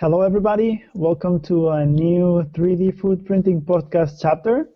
Hello, 0.00 0.22
everybody. 0.22 0.82
Welcome 0.94 1.40
to 1.40 1.68
a 1.68 1.84
new 1.84 2.42
3D 2.54 2.98
food 2.98 3.26
printing 3.26 3.60
podcast 3.60 4.12
chapter, 4.18 4.70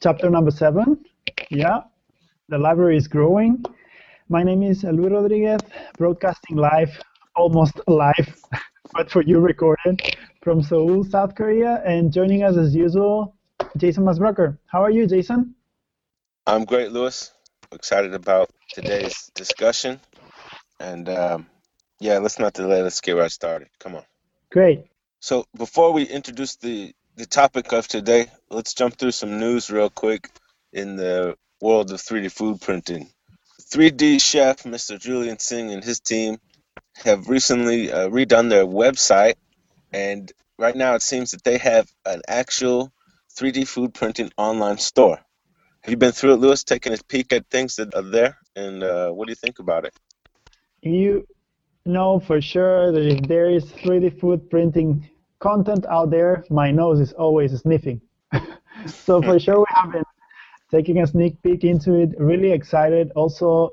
chapter 0.00 0.30
number 0.30 0.52
seven. 0.52 1.04
Yeah, 1.50 1.80
the 2.48 2.58
library 2.58 2.96
is 2.96 3.08
growing. 3.08 3.64
My 4.28 4.44
name 4.44 4.62
is 4.62 4.84
Luis 4.84 5.10
Rodriguez, 5.10 5.62
broadcasting 5.96 6.56
live, 6.58 6.96
almost 7.34 7.80
live, 7.88 8.40
but 8.92 9.10
for 9.10 9.20
you 9.22 9.40
recorded, 9.40 10.00
from 10.42 10.62
Seoul, 10.62 11.02
South 11.02 11.34
Korea. 11.34 11.82
And 11.84 12.12
joining 12.12 12.44
us 12.44 12.56
as 12.56 12.72
usual, 12.72 13.34
Jason 13.78 14.04
Masbrucker. 14.04 14.58
How 14.66 14.84
are 14.84 14.92
you, 14.92 15.08
Jason? 15.08 15.56
I'm 16.46 16.64
great, 16.64 16.92
Luis. 16.92 17.32
Excited 17.72 18.14
about 18.14 18.48
today's 18.72 19.28
discussion. 19.34 19.98
And 20.78 21.08
um, 21.08 21.46
yeah, 21.98 22.18
let's 22.18 22.38
not 22.38 22.52
delay. 22.52 22.80
Let's 22.80 23.00
get 23.00 23.16
right 23.16 23.32
started. 23.32 23.70
Come 23.80 23.96
on. 23.96 24.04
Great. 24.50 24.84
So 25.20 25.44
before 25.56 25.92
we 25.92 26.04
introduce 26.04 26.56
the 26.56 26.92
the 27.16 27.26
topic 27.26 27.72
of 27.72 27.88
today, 27.88 28.26
let's 28.48 28.74
jump 28.74 28.96
through 28.96 29.10
some 29.10 29.40
news 29.40 29.70
real 29.70 29.90
quick 29.90 30.30
in 30.72 30.94
the 30.94 31.36
world 31.60 31.90
of 31.90 32.00
3D 32.00 32.30
food 32.30 32.60
printing. 32.60 33.10
3D 33.72 34.20
chef 34.20 34.62
Mr. 34.62 34.98
Julian 34.98 35.38
Singh 35.40 35.72
and 35.72 35.82
his 35.82 35.98
team 35.98 36.38
have 37.04 37.28
recently 37.28 37.90
uh, 37.90 38.08
redone 38.08 38.48
their 38.48 38.64
website, 38.64 39.34
and 39.92 40.32
right 40.58 40.76
now 40.76 40.94
it 40.94 41.02
seems 41.02 41.32
that 41.32 41.42
they 41.42 41.58
have 41.58 41.88
an 42.06 42.22
actual 42.28 42.92
3D 43.36 43.66
food 43.66 43.94
printing 43.94 44.30
online 44.36 44.78
store. 44.78 45.18
Have 45.82 45.90
you 45.90 45.96
been 45.96 46.12
through 46.12 46.34
it, 46.34 46.40
Luis, 46.40 46.64
taking 46.64 46.92
a 46.92 46.98
peek 47.08 47.32
at 47.32 47.50
things 47.50 47.76
that 47.76 47.94
are 47.94 48.02
there, 48.02 48.38
and 48.54 48.82
uh, 48.82 49.10
what 49.10 49.26
do 49.26 49.32
you 49.32 49.36
think 49.36 49.58
about 49.58 49.84
it? 49.84 49.94
You 50.82 51.26
know 51.88 52.20
for 52.20 52.40
sure 52.40 52.92
that 52.92 53.02
if 53.02 53.20
there 53.22 53.50
is 53.50 53.64
3D 53.66 54.20
food 54.20 54.48
printing 54.50 55.08
content 55.40 55.86
out 55.86 56.10
there, 56.10 56.44
my 56.50 56.70
nose 56.70 57.00
is 57.00 57.12
always 57.14 57.58
sniffing. 57.60 58.00
so 58.86 59.22
for 59.22 59.38
sure 59.38 59.58
we 59.58 59.66
have 59.74 59.92
been 59.92 60.04
taking 60.70 61.00
a 61.00 61.06
sneak 61.06 61.42
peek 61.42 61.64
into 61.64 61.94
it. 61.94 62.10
Really 62.18 62.52
excited. 62.52 63.10
Also, 63.16 63.70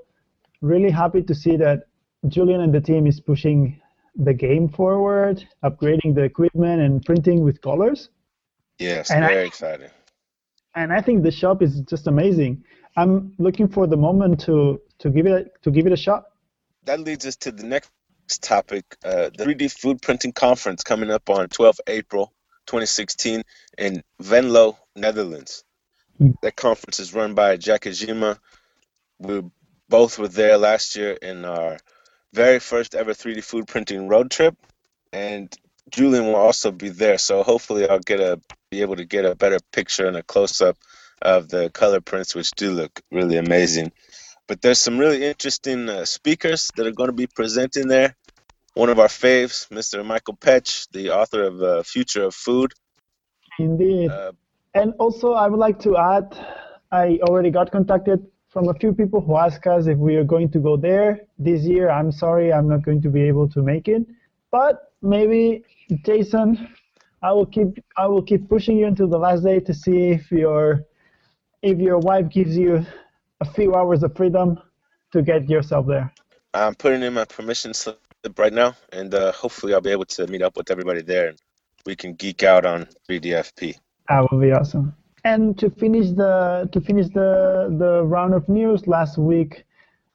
really 0.62 0.90
happy 0.90 1.22
to 1.22 1.36
see 1.36 1.58
that 1.58 1.84
Julian 2.28 2.62
and 2.62 2.74
the 2.74 2.82
team 2.82 3.06
is 3.08 3.20
pushing 3.20 3.80
the 4.16 4.34
game 4.34 4.70
forward, 4.70 5.46
upgrading 5.64 6.16
the 6.16 6.24
equipment 6.24 6.82
and 6.82 7.04
printing 7.04 7.44
with 7.44 7.62
colors. 7.62 8.10
Yes, 8.80 9.12
and 9.12 9.26
very 9.26 9.44
I, 9.44 9.46
exciting. 9.46 9.90
And 10.76 10.92
I 10.92 11.02
think 11.02 11.24
the 11.24 11.32
shop 11.32 11.62
is 11.62 11.82
just 11.82 12.08
amazing. 12.08 12.64
I'm 12.98 13.34
looking 13.38 13.68
for 13.68 13.88
the 13.88 13.98
moment 13.98 14.40
to 14.42 14.82
to 15.00 15.10
give 15.10 15.26
it 15.26 15.54
to 15.64 15.72
give 15.72 15.86
it 15.86 15.94
a 15.94 15.98
shot. 15.98 16.26
That 16.86 17.00
leads 17.00 17.26
us 17.26 17.36
to 17.38 17.52
the 17.52 17.64
next 17.64 17.92
topic, 18.28 18.86
uh, 19.04 19.30
the 19.36 19.46
3D 19.46 19.72
Food 19.72 20.02
Printing 20.02 20.32
Conference 20.32 20.84
coming 20.84 21.12
up 21.12 21.30
on 21.30 21.48
12 21.48 21.80
April 21.88 22.34
2016 22.68 23.44
in 23.78 24.04
Venlo, 24.20 24.78
Netherlands. 24.96 25.64
That 26.42 26.56
conference 26.56 27.00
is 27.00 27.14
run 27.14 27.34
by 27.34 27.58
Jakajima. 27.58 28.38
We 29.20 29.44
both 29.90 30.18
were 30.18 30.28
there 30.28 30.58
last 30.58 30.96
year 30.96 31.12
in 31.12 31.46
our 31.46 31.78
very 32.34 32.60
first 32.60 32.96
ever 32.96 33.14
3D 33.14 33.44
food 33.44 33.68
printing 33.68 34.08
road 34.08 34.32
trip, 34.32 34.56
and 35.12 35.54
Julian 35.90 36.28
will 36.28 36.36
also 36.36 36.72
be 36.72 36.90
there. 36.90 37.18
So 37.18 37.44
hopefully, 37.44 37.88
I'll 37.88 38.00
get 38.00 38.20
a 38.20 38.40
be 38.72 38.82
able 38.82 38.96
to 38.96 39.06
get 39.06 39.26
a 39.26 39.36
better 39.36 39.60
picture 39.72 40.08
and 40.08 40.18
a 40.18 40.24
close 40.24 40.62
up 40.62 40.78
of 41.22 41.50
the 41.50 41.70
color 41.70 42.02
prints, 42.02 42.36
which 42.36 42.52
do 42.52 42.72
look 42.72 43.02
really 43.12 43.38
amazing. 43.38 43.92
But 44.48 44.62
there's 44.62 44.80
some 44.80 44.98
really 44.98 45.24
interesting 45.24 45.90
uh, 45.90 46.06
speakers 46.06 46.72
that 46.76 46.86
are 46.86 46.92
going 46.92 47.10
to 47.10 47.14
be 47.14 47.28
presenting 47.28 47.88
there. 47.88 48.16
One 48.76 48.90
of 48.90 49.00
our 49.00 49.08
faves, 49.08 49.68
Mr. 49.70 50.06
Michael 50.06 50.36
Petch, 50.36 50.88
the 50.92 51.10
author 51.10 51.44
of 51.44 51.62
uh, 51.62 51.84
Future 51.84 52.24
of 52.24 52.36
Food. 52.36 52.74
Indeed. 53.58 54.12
Uh, 54.12 54.34
and 54.74 54.94
also, 55.00 55.32
I 55.32 55.48
would 55.48 55.60
like 55.60 55.80
to 55.80 55.98
add, 55.98 56.38
I 56.92 57.20
already 57.24 57.50
got 57.50 57.72
contacted 57.72 58.26
from 58.50 58.68
a 58.70 58.74
few 58.74 58.94
people 58.94 59.22
who 59.22 59.38
asked 59.38 59.66
us 59.68 59.88
if 59.88 59.98
we 59.98 60.16
are 60.16 60.24
going 60.24 60.50
to 60.52 60.60
go 60.60 60.78
there 60.78 61.22
this 61.40 61.64
year. 61.64 61.90
I'm 61.90 62.12
sorry, 62.12 62.54
I'm 62.54 62.68
not 62.68 62.84
going 62.84 63.02
to 63.02 63.10
be 63.10 63.22
able 63.22 63.50
to 63.50 63.62
make 63.62 63.88
it. 63.88 64.06
But 64.52 64.92
maybe, 65.02 65.64
Jason, 66.06 66.70
I 67.22 67.32
will 67.32 67.46
keep 67.46 67.84
I 67.98 68.06
will 68.08 68.22
keep 68.22 68.48
pushing 68.48 68.78
you 68.78 68.88
until 68.88 69.08
the 69.08 69.18
last 69.18 69.44
day 69.44 69.60
to 69.60 69.74
see 69.74 70.12
if 70.12 70.32
your 70.32 70.86
if 71.64 71.80
your 71.80 71.98
wife 71.98 72.30
gives 72.30 72.56
you 72.58 72.86
a 73.42 73.46
few 73.46 73.76
hours 73.76 74.04
of 74.04 74.16
freedom 74.16 74.60
to 75.12 75.22
get 75.22 75.50
yourself 75.50 75.88
there. 75.88 76.12
I'm 76.54 76.76
putting 76.76 77.04
in 77.04 77.14
my 77.14 77.26
permission 77.26 77.74
slip 77.74 78.00
right 78.38 78.54
now, 78.54 78.76
and 78.92 79.14
uh, 79.14 79.32
hopefully 79.34 79.74
I'll 79.74 79.82
be 79.82 79.92
able 79.92 80.06
to 80.06 80.28
meet 80.28 80.42
up 80.42 80.56
with 80.56 80.72
everybody 80.72 81.02
there, 81.02 81.30
and 81.30 81.38
we 81.86 81.96
can 81.96 82.14
geek 82.14 82.44
out 82.44 82.66
on 82.66 82.88
3DFP. 83.10 83.76
That 84.10 84.32
would 84.32 84.42
be 84.42 84.52
awesome. 84.52 84.96
And 85.24 85.58
to 85.58 85.70
finish 85.70 86.12
the 86.12 86.70
to 86.72 86.80
finish 86.80 87.08
the 87.08 87.76
the 87.80 88.04
round 88.04 88.36
of 88.36 88.48
news 88.48 88.86
last 88.88 89.18
week, 89.18 89.66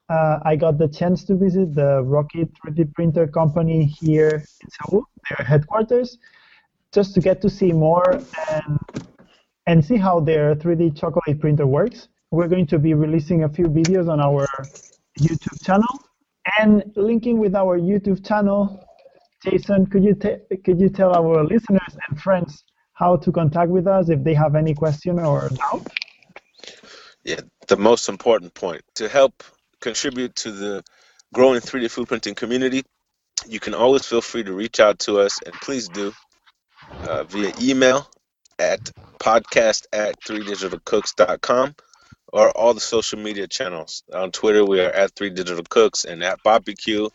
uh, 0.09 0.39
I 0.45 0.55
got 0.55 0.79
the 0.79 0.89
chance 0.89 1.25
to 1.25 1.35
visit 1.35 1.75
the 1.75 2.03
Rocket 2.03 2.49
3D 2.55 2.95
printer 2.95 3.27
company 3.27 3.85
here 3.85 4.45
in 4.63 4.71
Seoul, 4.71 5.05
their 5.29 5.45
headquarters, 5.45 6.17
just 6.93 7.13
to 7.15 7.21
get 7.21 7.43
to 7.43 7.51
see 7.51 7.73
more 7.73 8.23
and 8.51 8.79
and 9.67 9.85
see 9.85 9.97
how 9.97 10.21
their 10.21 10.55
3D 10.55 10.97
chocolate 10.97 11.41
printer 11.41 11.67
works 11.67 12.09
we're 12.31 12.49
going 12.49 12.67
to 12.67 12.79
be 12.79 12.95
releasing 12.95 13.45
a 13.45 13.49
few 13.49 13.67
videos 13.67 14.09
on 14.09 14.21
our 14.21 14.47
YouTube 15.19 15.65
channel 15.65 16.01
and 16.59 16.85
linking 16.97 17.39
with 17.39 17.55
our 17.55 17.79
YouTube 17.79 18.25
channel. 18.27 18.87
Jason, 19.45 19.87
could 19.87 20.05
you 20.05 20.15
could 20.15 20.81
you 20.81 20.89
tell 20.89 21.15
our 21.15 21.45
listeners 21.45 21.97
and 22.09 22.21
friends 22.21 22.65
how 22.93 23.17
to 23.17 23.33
contact 23.33 23.71
with 23.71 23.87
us 23.87 24.11
if 24.11 24.23
they 24.23 24.35
have 24.35 24.55
any 24.55 24.75
question 24.75 25.19
or 25.19 25.49
doubt? 25.49 25.87
Yeah, 27.25 27.41
the 27.69 27.77
most 27.77 28.09
important 28.09 28.55
point 28.55 28.83
to 28.95 29.09
help 29.09 29.43
contribute 29.81 30.35
to 30.37 30.53
the 30.53 30.85
growing 31.33 31.61
3D 31.61 31.91
food 31.91 32.09
printing 32.09 32.35
community, 32.35 32.83
you 33.47 33.61
can 33.61 33.75
always 33.75 34.05
feel 34.05 34.21
free 34.21 34.43
to 34.43 34.53
reach 34.53 34.79
out 34.81 34.99
to 35.01 35.21
us, 35.21 35.39
and 35.45 35.55
please 35.55 35.89
do 35.89 36.13
uh, 37.09 37.25
via 37.25 37.53
email 37.61 38.09
at 38.59 38.91
podcast 39.19 39.87
at 39.93 40.21
3digitalcooks.com 40.21 41.75
or 42.33 42.51
all 42.51 42.75
the 42.75 42.81
social 42.81 43.19
media 43.19 43.47
channels. 43.47 44.03
On 44.13 44.31
Twitter, 44.31 44.65
we 44.65 44.81
are 44.81 44.91
at 44.91 45.13
Three 45.13 45.31
Digital 45.31 45.65
Cooks 45.69 46.05
and 46.05 46.23
at 46.23 46.43
Barbecue. 46.43 47.09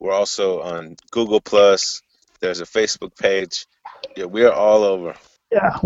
We're 0.00 0.12
also 0.12 0.60
on 0.60 0.96
Google 1.10 1.40
Plus. 1.40 2.02
There's 2.40 2.60
a 2.60 2.66
Facebook 2.66 3.16
page. 3.16 3.66
Yeah, 4.16 4.26
we 4.26 4.44
are 4.44 4.52
all 4.52 4.82
over. 4.84 5.14
Yeah, 5.50 5.78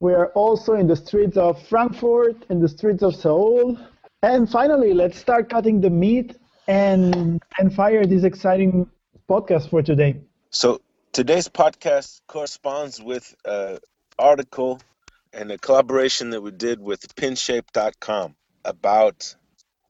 we 0.00 0.14
are 0.14 0.28
also 0.28 0.74
in 0.74 0.86
the 0.86 0.96
streets 0.96 1.36
of 1.36 1.62
Frankfurt, 1.68 2.44
in 2.48 2.60
the 2.60 2.68
streets 2.68 3.02
of 3.02 3.14
Seoul. 3.14 3.78
And 4.22 4.48
finally, 4.48 4.94
let's 4.94 5.18
start 5.18 5.50
cutting 5.50 5.80
the 5.80 5.90
meat 5.90 6.36
and 6.68 7.42
and 7.58 7.74
fire 7.74 8.04
this 8.06 8.24
exciting 8.24 8.90
podcast 9.28 9.70
for 9.70 9.82
today. 9.82 10.16
So 10.50 10.80
today's 11.12 11.48
podcast 11.48 12.20
corresponds 12.26 13.00
with 13.00 13.34
an 13.44 13.78
article 14.18 14.80
and 15.36 15.52
a 15.52 15.58
collaboration 15.58 16.30
that 16.30 16.42
we 16.42 16.50
did 16.50 16.80
with 16.80 17.14
pinshape.com 17.14 18.34
about 18.64 19.36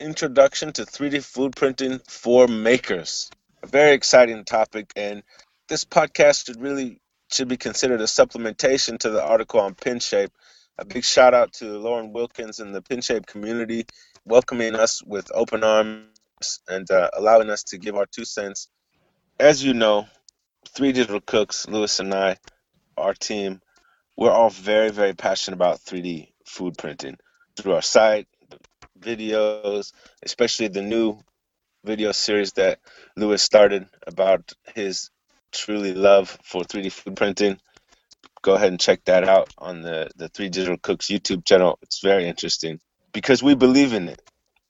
introduction 0.00 0.72
to 0.72 0.84
3D 0.84 1.24
food 1.24 1.54
printing 1.54 2.00
for 2.08 2.48
makers. 2.48 3.30
A 3.62 3.66
very 3.66 3.94
exciting 3.94 4.44
topic 4.44 4.92
and 4.96 5.22
this 5.68 5.84
podcast 5.84 6.46
should 6.46 6.60
really 6.60 7.00
should 7.30 7.48
be 7.48 7.56
considered 7.56 8.00
a 8.00 8.04
supplementation 8.04 8.98
to 8.98 9.10
the 9.10 9.22
article 9.22 9.60
on 9.60 9.74
Pinshape. 9.74 10.30
A 10.78 10.84
big 10.84 11.04
shout 11.04 11.34
out 11.34 11.52
to 11.54 11.78
Lauren 11.78 12.12
Wilkins 12.12 12.60
and 12.60 12.74
the 12.74 12.82
Pinshape 12.82 13.26
community 13.26 13.86
welcoming 14.24 14.74
us 14.74 15.02
with 15.02 15.30
open 15.34 15.64
arms 15.64 16.60
and 16.68 16.90
uh, 16.90 17.08
allowing 17.16 17.50
us 17.50 17.62
to 17.64 17.78
give 17.78 17.96
our 17.96 18.06
two 18.06 18.24
cents. 18.24 18.68
As 19.38 19.64
you 19.64 19.74
know, 19.74 20.06
Three 20.68 20.92
Digital 20.92 21.20
Cooks, 21.20 21.68
Luis 21.68 22.00
and 22.00 22.12
I, 22.12 22.36
our 22.96 23.14
team, 23.14 23.60
we're 24.16 24.30
all 24.30 24.50
very, 24.50 24.90
very 24.90 25.14
passionate 25.14 25.56
about 25.56 25.80
3D 25.80 26.32
food 26.46 26.78
printing 26.78 27.18
through 27.56 27.74
our 27.74 27.82
site, 27.82 28.26
videos, 28.98 29.92
especially 30.22 30.68
the 30.68 30.82
new 30.82 31.18
video 31.84 32.12
series 32.12 32.52
that 32.52 32.80
Luis 33.16 33.42
started 33.42 33.86
about 34.06 34.52
his 34.74 35.10
truly 35.52 35.94
love 35.94 36.36
for 36.42 36.62
3D 36.62 36.90
food 36.90 37.16
printing. 37.16 37.58
Go 38.42 38.54
ahead 38.54 38.68
and 38.68 38.80
check 38.80 39.04
that 39.04 39.28
out 39.28 39.52
on 39.58 39.82
the, 39.82 40.10
the 40.16 40.28
Three 40.28 40.48
Digital 40.48 40.78
Cooks 40.78 41.06
YouTube 41.06 41.44
channel. 41.44 41.78
It's 41.82 42.00
very 42.00 42.26
interesting 42.26 42.80
because 43.12 43.42
we 43.42 43.54
believe 43.54 43.92
in 43.92 44.08
it 44.08 44.22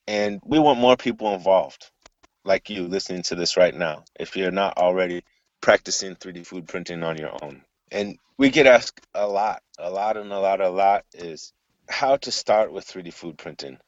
and 0.06 0.40
we 0.44 0.58
want 0.58 0.80
more 0.80 0.96
people 0.96 1.34
involved, 1.34 1.90
like 2.44 2.70
you 2.70 2.86
listening 2.86 3.22
to 3.24 3.34
this 3.34 3.56
right 3.56 3.74
now, 3.74 4.04
if 4.18 4.36
you're 4.36 4.50
not 4.50 4.78
already 4.78 5.22
practicing 5.60 6.14
3D 6.14 6.46
food 6.46 6.68
printing 6.68 7.02
on 7.02 7.16
your 7.16 7.32
own 7.42 7.62
and 7.90 8.18
we 8.38 8.50
get 8.50 8.66
asked 8.66 9.06
a 9.14 9.26
lot, 9.26 9.62
a 9.78 9.90
lot 9.90 10.16
and 10.16 10.32
a 10.32 10.38
lot, 10.38 10.60
a 10.60 10.68
lot 10.68 11.04
is 11.14 11.52
how 11.88 12.16
to 12.16 12.30
start 12.30 12.72
with 12.72 12.86
3D 12.86 13.12
food 13.12 13.38
printing. 13.38 13.78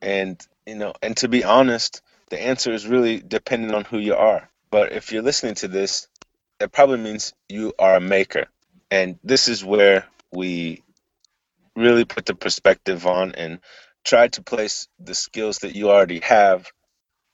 And, 0.00 0.40
you 0.66 0.76
know, 0.76 0.94
and 1.02 1.16
to 1.18 1.28
be 1.28 1.44
honest, 1.44 2.02
the 2.30 2.40
answer 2.40 2.72
is 2.72 2.86
really 2.86 3.20
dependent 3.20 3.74
on 3.74 3.84
who 3.84 3.98
you 3.98 4.14
are. 4.14 4.48
But 4.70 4.92
if 4.92 5.12
you're 5.12 5.22
listening 5.22 5.54
to 5.56 5.68
this 5.68 6.08
that 6.62 6.70
probably 6.70 6.98
means 6.98 7.34
you 7.48 7.72
are 7.76 7.96
a 7.96 8.00
maker. 8.00 8.46
And 8.88 9.18
this 9.24 9.48
is 9.48 9.64
where 9.64 10.06
we 10.32 10.84
really 11.74 12.04
put 12.04 12.24
the 12.24 12.36
perspective 12.36 13.04
on 13.04 13.32
and 13.34 13.58
try 14.04 14.28
to 14.28 14.42
place 14.44 14.86
the 15.00 15.16
skills 15.16 15.58
that 15.58 15.74
you 15.74 15.90
already 15.90 16.20
have 16.20 16.70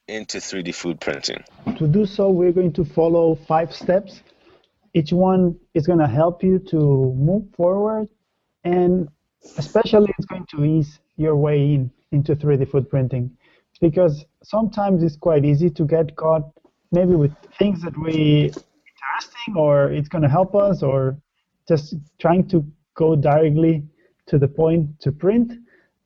into 0.07 0.39
3D 0.39 0.75
food 0.75 0.99
printing. 0.99 1.45
To 1.77 1.87
do 1.87 2.07
so, 2.07 2.31
we're 2.31 2.53
going 2.53 2.73
to 2.73 2.87
follow 2.87 3.35
five 3.35 3.75
steps. 3.75 4.23
Each 4.95 5.13
one 5.13 5.57
is 5.75 5.87
going 5.87 5.99
to 5.99 6.07
help 6.07 6.43
you 6.43 6.59
to 6.71 7.15
move 7.17 7.45
forward, 7.55 8.09
and 8.65 9.09
especially 9.57 10.13
it's 10.19 10.27
going 10.27 10.47
to 10.51 10.65
ease 10.65 10.99
your 11.17 11.37
way 11.37 11.75
in 11.75 11.91
into 12.13 12.35
3D 12.35 12.71
food 12.71 12.89
printing 12.89 13.31
because 13.81 14.25
sometimes 14.43 15.03
it's 15.03 15.17
quite 15.17 15.45
easy 15.45 15.69
to 15.69 15.85
get 15.85 16.17
caught 16.17 16.43
maybe 16.91 17.15
with 17.15 17.33
things 17.59 17.83
that 17.83 17.97
we 17.99 18.51
interesting 18.51 19.57
or 19.57 19.93
it's 19.93 20.09
going 20.09 20.23
to 20.23 20.29
help 20.29 20.55
us 20.55 20.83
or 20.83 21.19
just 21.69 21.97
trying 22.19 22.49
to 22.49 22.65
go 22.95 23.15
directly 23.15 23.85
to 24.27 24.39
the 24.39 24.49
point 24.49 24.89
to 25.01 25.13
print. 25.13 25.53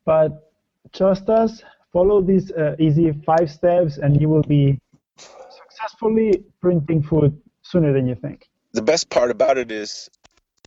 But 0.05 0.51
trust 0.93 1.29
us 1.29 1.63
follow 1.93 2.21
these 2.23 2.51
uh, 2.53 2.75
easy 2.79 3.13
five 3.25 3.51
steps 3.51 3.99
and 3.99 4.21
you 4.21 4.29
will 4.29 4.43
be 4.43 4.81
successfully 5.17 6.43
printing 6.61 7.03
food 7.03 7.39
sooner 7.63 7.93
than 7.93 8.07
you 8.07 8.15
think 8.15 8.49
the 8.73 8.83
best 8.83 9.11
part 9.11 9.31
about 9.31 9.59
it 9.59 9.71
is 9.71 10.09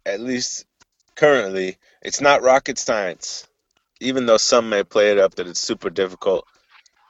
at 0.05 0.19
least 0.19 0.65
currently 1.15 1.77
it's 2.01 2.21
not 2.21 2.43
rocket 2.43 2.77
science. 2.77 3.47
Even 4.01 4.25
though 4.25 4.37
some 4.37 4.69
may 4.69 4.83
play 4.83 5.11
it 5.11 5.19
up 5.19 5.35
that 5.35 5.47
it's 5.47 5.61
super 5.61 5.89
difficult 5.89 6.45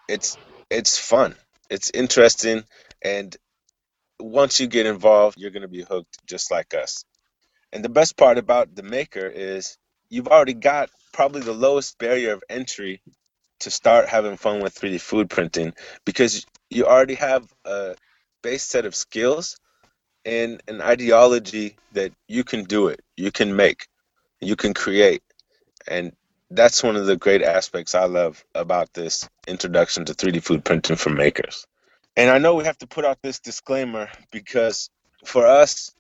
it's 0.08 0.38
it's 0.70 0.98
fun. 1.00 1.36
It's 1.70 1.92
interesting 1.94 2.64
and 3.04 3.36
once 4.20 4.60
you 4.60 4.68
get 4.68 4.86
involved 4.86 5.38
you're 5.40 5.52
going 5.52 5.62
to 5.64 5.68
be 5.68 5.84
hooked 5.84 6.18
just 6.28 6.52
like 6.52 6.74
us. 6.74 7.04
And 7.74 7.84
the 7.84 7.90
best 7.90 8.18
part 8.18 8.38
about 8.38 8.76
the 8.76 8.84
maker 8.84 9.28
is 9.28 9.78
you've 10.10 10.28
already 10.28 10.54
got 10.54 10.90
probably 11.12 11.42
the 11.42 11.54
lowest 11.54 11.98
barrier 11.98 12.34
of 12.34 12.44
entry 12.50 13.02
to 13.62 13.72
start 13.72 14.08
having 14.08 14.38
fun 14.38 14.62
with 14.62 14.76
3d 14.76 15.02
food 15.02 15.30
printing 15.30 15.74
because 16.06 16.46
you 16.70 16.86
already 16.86 17.16
have 17.16 17.46
a 17.66 17.96
base 18.44 18.64
set 18.64 18.86
of 18.86 18.96
skills 18.96 19.58
and 20.26 20.62
an 20.68 20.82
ideology 20.82 21.78
that 21.94 22.12
you 22.28 22.44
can 22.44 22.64
do 22.64 22.88
it 22.88 23.02
you 23.16 23.32
can 23.32 23.56
make 23.56 23.88
you 24.42 24.56
can 24.56 24.74
create 24.74 25.22
and 25.88 26.12
that's 26.52 26.84
one 26.84 26.96
of 26.96 27.06
the 27.06 27.18
great 27.18 27.42
aspects 27.42 27.96
I 27.96 28.06
love 28.06 28.44
about 28.54 28.94
this 28.94 29.28
introduction 29.48 30.06
to 30.06 30.14
3D 30.14 30.44
food 30.44 30.64
printing 30.64 30.96
for 30.96 31.10
makers. 31.10 31.66
And 32.16 32.30
I 32.30 32.38
know 32.38 32.56
we 32.56 32.66
have 32.66 32.78
to 32.80 32.88
put 32.88 33.06
out 33.06 33.22
this 33.22 33.40
disclaimer 33.40 34.10
because 34.32 34.90
for 35.26 35.46
us, 35.46 35.92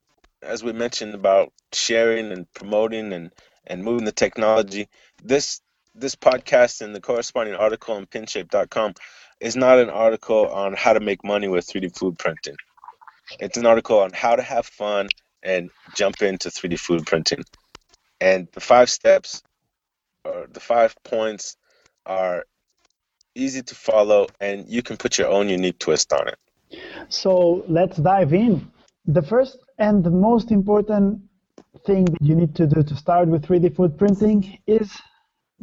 as 0.41 0.63
we 0.63 0.71
mentioned 0.71 1.15
about 1.15 1.51
sharing 1.73 2.31
and 2.31 2.51
promoting 2.53 3.11
and, 3.11 3.31
and 3.65 3.83
moving 3.83 4.05
the 4.05 4.11
technology, 4.11 4.87
this 5.23 5.61
this 5.97 6.15
podcast 6.15 6.81
and 6.81 6.93
the 6.93 6.99
corresponding 6.99 7.55
article 7.55 7.95
on 7.95 8.05
pinshape.com 8.05 8.93
is 9.39 9.55
not 9.55 9.79
an 9.79 9.89
article 9.89 10.45
on 10.49 10.73
how 10.73 10.91
to 10.91 10.99
make 10.99 11.23
money 11.23 11.47
with 11.47 11.65
3D 11.65 11.97
food 11.97 12.19
printing. 12.19 12.57
It's 13.39 13.57
an 13.57 13.65
article 13.65 13.99
on 13.99 14.11
how 14.13 14.35
to 14.35 14.41
have 14.41 14.65
fun 14.65 15.07
and 15.43 15.69
jump 15.95 16.21
into 16.21 16.49
3D 16.49 16.79
food 16.79 17.05
printing. 17.05 17.43
And 18.21 18.47
the 18.53 18.61
five 18.61 18.89
steps 18.89 19.43
or 20.23 20.47
the 20.51 20.59
five 20.59 20.95
points 21.03 21.57
are 22.05 22.45
easy 23.35 23.61
to 23.61 23.75
follow 23.75 24.27
and 24.39 24.67
you 24.67 24.81
can 24.81 24.97
put 24.97 25.17
your 25.17 25.27
own 25.27 25.49
unique 25.49 25.79
twist 25.79 26.13
on 26.13 26.27
it. 26.27 26.39
So 27.09 27.63
let's 27.67 27.97
dive 27.97 28.33
in. 28.33 28.71
The 29.05 29.21
first 29.21 29.57
and 29.77 30.03
the 30.03 30.09
most 30.09 30.51
important 30.51 31.21
thing 31.85 32.05
that 32.05 32.21
you 32.21 32.35
need 32.35 32.55
to 32.55 32.65
do 32.65 32.81
to 32.81 32.95
start 32.95 33.27
with 33.27 33.45
3D 33.45 33.75
food 33.75 33.97
printing 33.97 34.59
is 34.65 34.91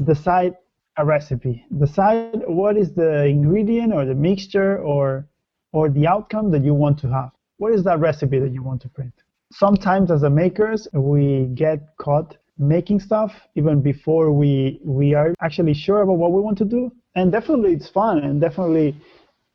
decide 0.05 0.55
a 0.97 1.05
recipe. 1.05 1.65
Decide 1.79 2.43
what 2.47 2.77
is 2.77 2.93
the 2.93 3.25
ingredient 3.25 3.93
or 3.93 4.05
the 4.05 4.15
mixture 4.15 4.79
or 4.79 5.27
or 5.73 5.89
the 5.89 6.07
outcome 6.07 6.51
that 6.51 6.63
you 6.63 6.75
want 6.75 6.99
to 6.99 7.09
have. 7.09 7.31
What 7.63 7.75
is 7.75 7.85
that 7.85 8.01
recipe 8.01 8.41
that 8.41 8.53
you 8.53 8.61
want 8.61 8.83
to 8.83 8.89
print? 8.89 9.15
Sometimes 9.53 10.11
as 10.11 10.25
a 10.25 10.31
makers, 10.31 10.89
we 10.93 11.49
get 11.55 11.97
caught 11.97 12.37
making 12.59 12.99
stuff 12.99 13.33
even 13.55 13.81
before 13.81 14.33
we 14.33 14.81
we 14.85 15.15
are 15.15 15.33
actually 15.41 15.73
sure 15.73 16.03
about 16.03 16.19
what 16.23 16.33
we 16.33 16.41
want 16.41 16.59
to 16.59 16.65
do 16.65 16.91
and 17.15 17.31
definitely 17.31 17.73
it's 17.73 17.89
fun 17.89 18.19
and 18.19 18.41
definitely 18.41 18.97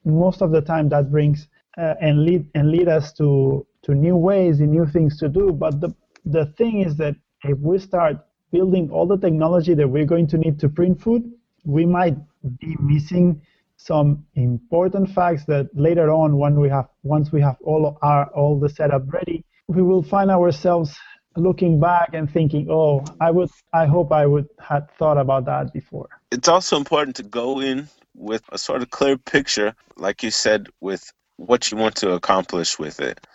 most 0.06 0.42
of 0.42 0.52
the 0.52 0.62
time 0.62 0.88
that 0.88 1.12
brings 1.12 1.50
uh, 1.78 1.96
and 2.00 2.24
lead 2.24 2.50
and 2.56 2.72
lead 2.72 2.88
us 2.88 3.12
to 3.12 3.68
to 3.82 3.94
new 3.94 4.16
ways 4.16 4.62
and 4.62 4.72
new 4.72 4.86
things 4.86 5.20
to 5.20 5.28
do 5.28 5.52
but 5.52 5.82
the 5.82 5.94
the 6.26 6.46
thing 6.58 6.80
is 6.88 6.96
that 6.96 7.16
if 7.44 7.58
we 7.60 7.78
start 7.78 8.16
building 8.54 8.90
all 8.90 9.06
the 9.06 9.18
technology 9.18 9.74
that 9.74 9.88
we're 9.88 10.12
going 10.14 10.28
to 10.28 10.38
need 10.38 10.58
to 10.58 10.70
print 10.70 11.00
food 11.02 11.24
we 11.66 11.86
might 11.86 12.18
be 12.60 12.74
missing 12.80 13.42
some 13.78 14.26
important 14.36 15.10
facts 15.10 15.46
that 15.46 15.70
later 15.74 16.12
on 16.12 16.38
when 16.38 16.60
we 16.60 16.68
have 16.68 16.88
once 17.04 17.32
we 17.32 17.40
have 17.42 17.56
all 17.64 17.98
our 18.02 18.26
all 18.34 18.60
the 18.60 18.70
setup 18.70 19.04
ready 19.14 19.46
we 19.68 19.82
will 19.82 20.04
find 20.04 20.32
ourselves 20.32 20.98
looking 21.38 21.80
back 21.80 22.10
and 22.14 22.30
thinking, 22.30 22.68
oh, 22.70 23.06
I 23.22 23.32
would, 23.32 23.50
I 23.74 23.86
hope 23.86 24.12
I 24.12 24.26
would 24.26 24.48
had 24.60 24.90
thought 24.98 25.18
about 25.18 25.46
that 25.46 25.72
before. 25.72 26.10
It's 26.32 26.48
also 26.48 26.78
important 26.78 27.16
to 27.18 27.24
go 27.24 27.60
in 27.60 27.88
with 28.16 28.44
a 28.52 28.58
sort 28.58 28.82
of 28.82 28.90
clear 28.90 29.18
picture, 29.18 29.76
like 29.96 30.24
you 30.24 30.32
said, 30.32 30.68
with 30.82 31.12
what 31.38 31.72
you 31.72 31.78
want 31.78 31.96
to 31.98 32.14
accomplish 32.14 32.80
with 32.80 33.00
it. 33.00 33.26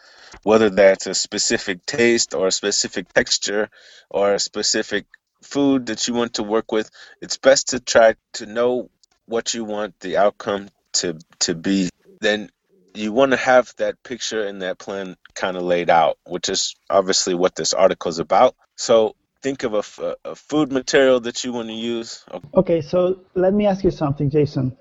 Whether 0.42 0.70
that's 0.70 1.06
a 1.06 1.14
specific 1.14 1.86
taste 1.86 2.34
or 2.34 2.48
a 2.48 2.52
specific 2.52 3.12
texture 3.12 3.68
or 4.10 4.34
a 4.34 4.40
specific 4.40 5.06
food 5.42 5.86
that 5.86 6.08
you 6.08 6.14
want 6.14 6.34
to 6.34 6.42
work 6.42 6.72
with, 6.72 6.90
it's 7.20 7.36
best 7.36 7.68
to 7.68 7.80
try 7.80 8.16
to 8.34 8.46
know 8.46 8.90
what 9.32 9.54
you 9.54 9.64
want 9.64 9.98
the 10.00 10.18
outcome 10.18 10.68
to 10.92 11.18
to 11.40 11.54
be. 11.54 11.88
Then 12.20 12.50
you 12.94 13.12
want 13.12 13.32
to 13.32 13.38
have 13.38 13.72
that 13.78 13.94
picture 14.02 14.42
and 14.46 14.60
that 14.60 14.78
plan 14.78 15.16
kind 15.34 15.56
of 15.56 15.62
laid 15.62 15.88
out, 15.88 16.18
which 16.26 16.48
is 16.50 16.76
obviously 16.90 17.34
what 17.34 17.54
this 17.54 17.72
article 17.72 18.10
is 18.10 18.18
about. 18.18 18.54
So 18.76 19.16
think 19.42 19.62
of 19.64 19.72
a, 19.74 20.16
a 20.24 20.34
food 20.34 20.70
material 20.70 21.18
that 21.20 21.42
you 21.42 21.52
want 21.52 21.68
to 21.68 21.74
use. 21.74 22.24
Okay, 22.54 22.82
so 22.82 23.20
let 23.34 23.54
me 23.54 23.66
ask 23.66 23.82
you 23.82 23.90
something, 23.90 24.28
Jason. 24.28 24.76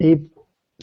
If 0.00 0.18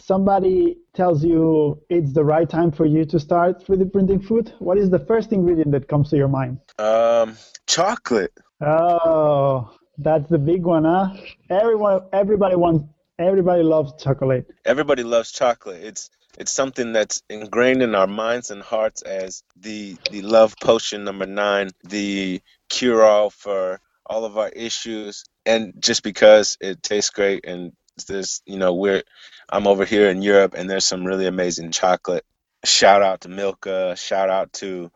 somebody 0.00 0.78
tells 0.94 1.22
you 1.22 1.80
it's 1.90 2.12
the 2.14 2.24
right 2.24 2.48
time 2.48 2.72
for 2.72 2.86
you 2.86 3.04
to 3.04 3.20
start 3.20 3.62
3D 3.66 3.92
printing 3.92 4.22
food, 4.22 4.54
what 4.58 4.78
is 4.78 4.88
the 4.88 4.98
first 4.98 5.32
ingredient 5.32 5.72
that 5.72 5.86
comes 5.88 6.08
to 6.10 6.16
your 6.16 6.28
mind? 6.28 6.58
Um, 6.78 7.36
chocolate. 7.66 8.32
Oh, 8.62 9.70
that's 9.98 10.28
the 10.30 10.38
big 10.38 10.64
one, 10.64 10.84
huh? 10.84 11.14
Everyone, 11.50 12.00
everybody 12.12 12.56
wants, 12.56 12.84
everybody 13.20 13.62
loves 13.62 13.92
chocolate. 14.02 14.46
Everybody 14.64 15.02
loves 15.02 15.32
chocolate. 15.32 15.82
It's 15.84 16.10
it's 16.38 16.52
something 16.52 16.92
that's 16.92 17.22
ingrained 17.28 17.82
in 17.82 17.94
our 17.94 18.06
minds 18.06 18.50
and 18.50 18.62
hearts 18.62 19.02
as 19.02 19.42
the 19.56 19.96
the 20.10 20.22
love 20.22 20.54
potion 20.60 21.04
number 21.04 21.26
nine, 21.26 21.70
the 21.84 22.40
cure 22.68 23.02
all 23.04 23.30
for 23.30 23.80
all 24.06 24.24
of 24.24 24.38
our 24.38 24.48
issues, 24.48 25.24
and 25.44 25.74
just 25.78 26.02
because 26.02 26.56
it 26.60 26.82
tastes 26.82 27.10
great 27.10 27.44
and 27.46 27.72
there's 28.08 28.42
you 28.46 28.58
know 28.58 28.74
we're 28.74 29.02
I'm 29.50 29.66
over 29.66 29.84
here 29.84 30.08
in 30.08 30.22
Europe 30.22 30.54
and 30.56 30.70
there's 30.70 30.86
some 30.86 31.04
really 31.04 31.26
amazing 31.26 31.72
chocolate. 31.72 32.24
Shout 32.64 33.02
out 33.02 33.22
to 33.22 33.28
Milka, 33.28 33.96
shout 33.96 34.30
out 34.30 34.52
to 34.54 34.90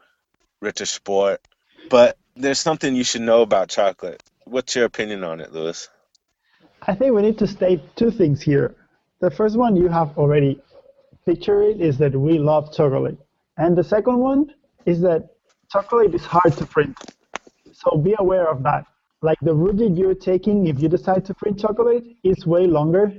Richard 0.60 0.86
Rittersport. 0.86 1.38
But 1.90 2.16
there's 2.36 2.58
something 2.58 2.94
you 2.96 3.04
should 3.04 3.22
know 3.22 3.42
about 3.42 3.68
chocolate. 3.68 4.22
What's 4.44 4.74
your 4.74 4.86
opinion 4.86 5.24
on 5.24 5.40
it, 5.40 5.52
Luis? 5.52 5.88
I 6.86 6.94
think 6.94 7.14
we 7.14 7.22
need 7.22 7.38
to 7.38 7.46
state 7.46 7.80
two 7.96 8.10
things 8.10 8.42
here. 8.42 8.74
The 9.20 9.30
first 9.30 9.56
one 9.56 9.74
you 9.74 9.88
have 9.88 10.16
already 10.18 10.60
picture 11.24 11.62
is 11.62 11.96
that 11.98 12.14
we 12.14 12.38
love 12.38 12.74
chocolate. 12.74 13.16
And 13.56 13.74
the 13.74 13.84
second 13.84 14.18
one 14.18 14.52
is 14.84 15.00
that 15.00 15.30
chocolate 15.70 16.14
is 16.14 16.24
hard 16.26 16.52
to 16.58 16.66
print. 16.66 16.94
So 17.72 17.96
be 17.96 18.14
aware 18.18 18.50
of 18.50 18.62
that. 18.64 18.84
Like 19.22 19.38
the 19.40 19.54
route 19.54 19.78
that 19.78 19.96
you're 19.96 20.14
taking, 20.14 20.66
if 20.66 20.78
you 20.78 20.88
decide 20.88 21.24
to 21.24 21.34
print 21.34 21.58
chocolate, 21.58 22.04
is 22.22 22.46
way 22.46 22.66
longer 22.66 23.14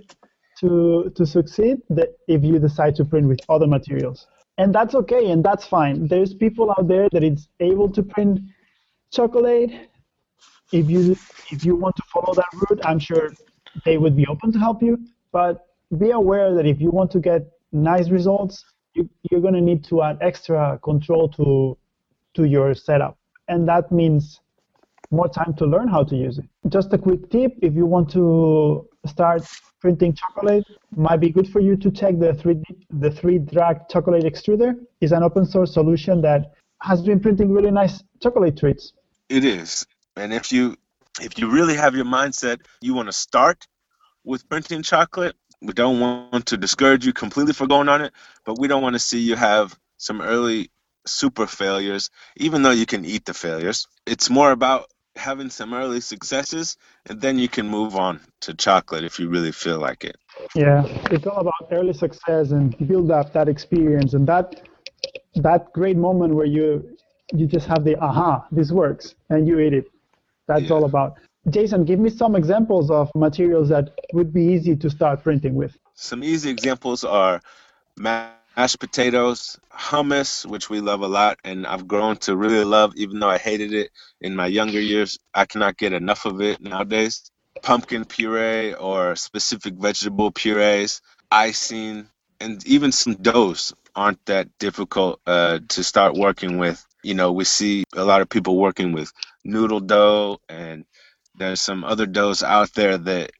to, 0.60 1.12
to 1.16 1.26
succeed 1.26 1.78
than 1.90 2.06
if 2.28 2.44
you 2.44 2.60
decide 2.60 2.96
to 2.98 3.06
print 3.06 3.28
with 3.28 3.40
other 3.50 3.66
materials. 3.66 4.28
And 4.60 4.74
that's 4.76 4.94
okay, 4.94 5.32
and 5.32 5.44
that's 5.44 5.66
fine. 5.66 6.08
There's 6.08 6.36
people 6.36 6.70
out 6.70 6.88
there 6.88 7.10
that 7.12 7.24
is 7.24 7.48
able 7.60 7.90
to 7.90 8.04
print 8.04 8.42
chocolate. 9.12 9.72
If 10.72 10.90
you 10.90 11.18
if 11.52 11.66
you 11.66 11.76
want 11.76 11.96
to 11.96 12.04
follow 12.14 12.34
that 12.36 12.48
route, 12.54 12.80
I'm 12.86 13.00
sure 13.00 13.32
they 13.84 13.98
would 13.98 14.16
be 14.16 14.26
open 14.28 14.52
to 14.52 14.60
help 14.60 14.82
you. 14.82 15.00
But 15.32 15.66
be 15.98 16.12
aware 16.12 16.54
that 16.54 16.66
if 16.66 16.80
you 16.80 16.92
want 16.92 17.12
to 17.12 17.20
get 17.20 17.52
nice 17.72 18.10
results, 18.10 18.64
you, 18.94 19.10
you're 19.30 19.42
going 19.42 19.54
to 19.54 19.62
need 19.62 19.84
to 19.86 20.02
add 20.02 20.18
extra 20.22 20.80
control 20.84 21.30
to, 21.30 21.78
to 22.36 22.46
your 22.46 22.74
setup. 22.74 23.18
And 23.48 23.68
that 23.68 23.92
means 23.92 24.40
more 25.12 25.30
time 25.30 25.54
to 25.56 25.66
learn 25.66 25.88
how 25.88 26.04
to 26.04 26.16
use 26.16 26.38
it. 26.40 26.46
Just 26.70 26.94
a 26.94 26.98
quick 26.98 27.30
tip, 27.30 27.54
if 27.62 27.74
you 27.76 27.86
want 27.86 28.10
to 28.12 28.88
start 29.06 29.44
printing 29.80 30.14
chocolate, 30.14 30.66
might 30.96 31.20
be 31.20 31.30
good 31.30 31.48
for 31.48 31.60
you 31.60 31.76
to 31.78 31.92
check 31.92 32.18
the 32.18 32.32
3D, 32.32 32.64
the 32.90 33.10
3Drag 33.10 33.88
chocolate 33.90 34.24
extruder. 34.24 34.74
is 35.02 35.12
an 35.12 35.22
open 35.22 35.46
source 35.46 35.74
solution 35.74 36.22
that 36.22 36.54
has 36.82 37.02
been 37.02 37.20
printing 37.20 37.52
really 37.52 37.72
nice 37.72 38.04
chocolate 38.22 38.58
treats. 38.58 38.94
It 39.30 39.46
is. 39.46 39.86
And 40.16 40.34
if 40.34 40.52
you 40.52 40.76
if 41.22 41.38
you 41.38 41.50
really 41.50 41.76
have 41.76 41.96
your 41.96 42.06
mindset 42.06 42.60
you 42.82 42.94
want 42.94 43.08
to 43.08 43.14
start 43.14 43.68
with 44.24 44.48
printing 44.50 44.82
chocolate, 44.82 45.36
we 45.62 45.74
don't 45.74 46.00
want 46.00 46.48
to 46.48 46.58
discourage 46.58 47.06
you 47.06 47.14
completely 47.14 47.54
for 47.54 47.68
going 47.68 47.90
on 47.90 48.02
it, 48.02 48.14
but 48.46 48.60
we 48.60 48.68
don't 48.68 48.84
want 48.84 48.94
to 48.94 49.00
see 49.00 49.20
you 49.20 49.36
have 49.36 49.78
some 49.98 50.22
early 50.22 50.72
super 51.08 51.48
failures, 51.48 52.10
even 52.38 52.62
though 52.64 52.72
you 52.72 52.86
can 52.86 53.06
eat 53.06 53.26
the 53.26 53.34
failures. 53.34 53.88
It's 54.06 54.30
more 54.30 54.52
about 54.52 54.90
having 55.16 55.50
some 55.50 55.74
early 55.74 56.02
successes, 56.02 56.78
and 57.06 57.22
then 57.22 57.40
you 57.40 57.48
can 57.48 57.68
move 57.68 57.96
on 57.96 58.20
to 58.42 58.54
chocolate 58.54 59.04
if 59.04 59.20
you 59.20 59.30
really 59.30 59.52
feel 59.52 59.80
like 59.80 60.04
it. 60.04 60.18
Yeah, 60.56 60.84
it's 61.12 61.26
all 61.26 61.38
about 61.38 61.68
early 61.72 61.94
success 61.94 62.52
and 62.52 62.76
build 62.88 63.12
up 63.12 63.32
that 63.34 63.48
experience 63.48 64.14
and 64.14 64.28
that 64.28 64.68
that 65.36 65.72
great 65.74 65.98
moment 65.98 66.34
where 66.34 66.46
you 66.46 66.98
you 67.34 67.48
just 67.48 67.68
have 67.68 67.84
the 67.84 67.96
aha, 68.00 68.46
this 68.52 68.72
works, 68.72 69.16
and 69.30 69.48
you 69.48 69.60
eat 69.60 69.74
it. 69.74 69.86
That's 70.48 70.64
yeah. 70.64 70.74
all 70.74 70.86
about. 70.86 71.16
Jason, 71.50 71.86
give 71.86 72.00
me 72.00 72.10
some 72.10 72.36
examples 72.36 72.90
of 72.90 73.12
materials 73.14 73.70
that 73.70 73.92
would 74.14 74.34
be 74.34 74.44
easy 74.46 74.76
to 74.78 74.90
start 74.90 75.24
printing 75.24 75.54
with. 75.54 75.78
Some 75.94 76.24
easy 76.24 76.50
examples 76.50 77.04
are 77.04 77.40
mashed 77.98 78.80
potatoes, 78.80 79.60
hummus, 79.72 80.46
which 80.46 80.70
we 80.70 80.82
love 80.82 81.02
a 81.02 81.08
lot, 81.08 81.38
and 81.44 81.68
I've 81.68 81.88
grown 81.88 82.18
to 82.18 82.36
really 82.36 82.64
love, 82.64 82.94
even 82.96 83.20
though 83.20 83.30
I 83.30 83.38
hated 83.38 83.74
it 83.74 83.92
in 84.22 84.36
my 84.36 84.48
younger 84.48 84.80
years. 84.80 85.20
I 85.34 85.46
cannot 85.46 85.78
get 85.78 85.94
enough 85.94 86.26
of 86.26 86.42
it 86.42 86.62
nowadays. 86.62 87.30
Pumpkin 87.62 88.06
puree 88.06 88.74
or 88.74 89.16
specific 89.16 89.76
vegetable 89.76 90.32
purees, 90.32 91.02
icing, 91.32 92.08
and 92.40 92.66
even 92.66 92.92
some 92.92 93.16
doughs 93.16 93.74
aren't 93.96 94.24
that 94.26 94.50
difficult 94.60 95.22
uh, 95.26 95.60
to 95.70 95.84
start 95.84 96.16
working 96.16 96.58
with. 96.58 96.86
You 97.04 97.14
know, 97.14 97.32
we 97.32 97.44
see 97.46 97.84
a 97.94 98.04
lot 98.04 98.22
of 98.22 98.30
people 98.30 98.58
working 98.58 98.92
with 98.92 99.12
noodle 99.46 99.80
dough, 99.80 100.40
and 100.50 100.86
there's 101.36 101.62
some 101.62 101.84
other 101.84 102.06
doughs 102.06 102.44
out 102.44 102.74
there 102.74 102.98
that 102.98 103.32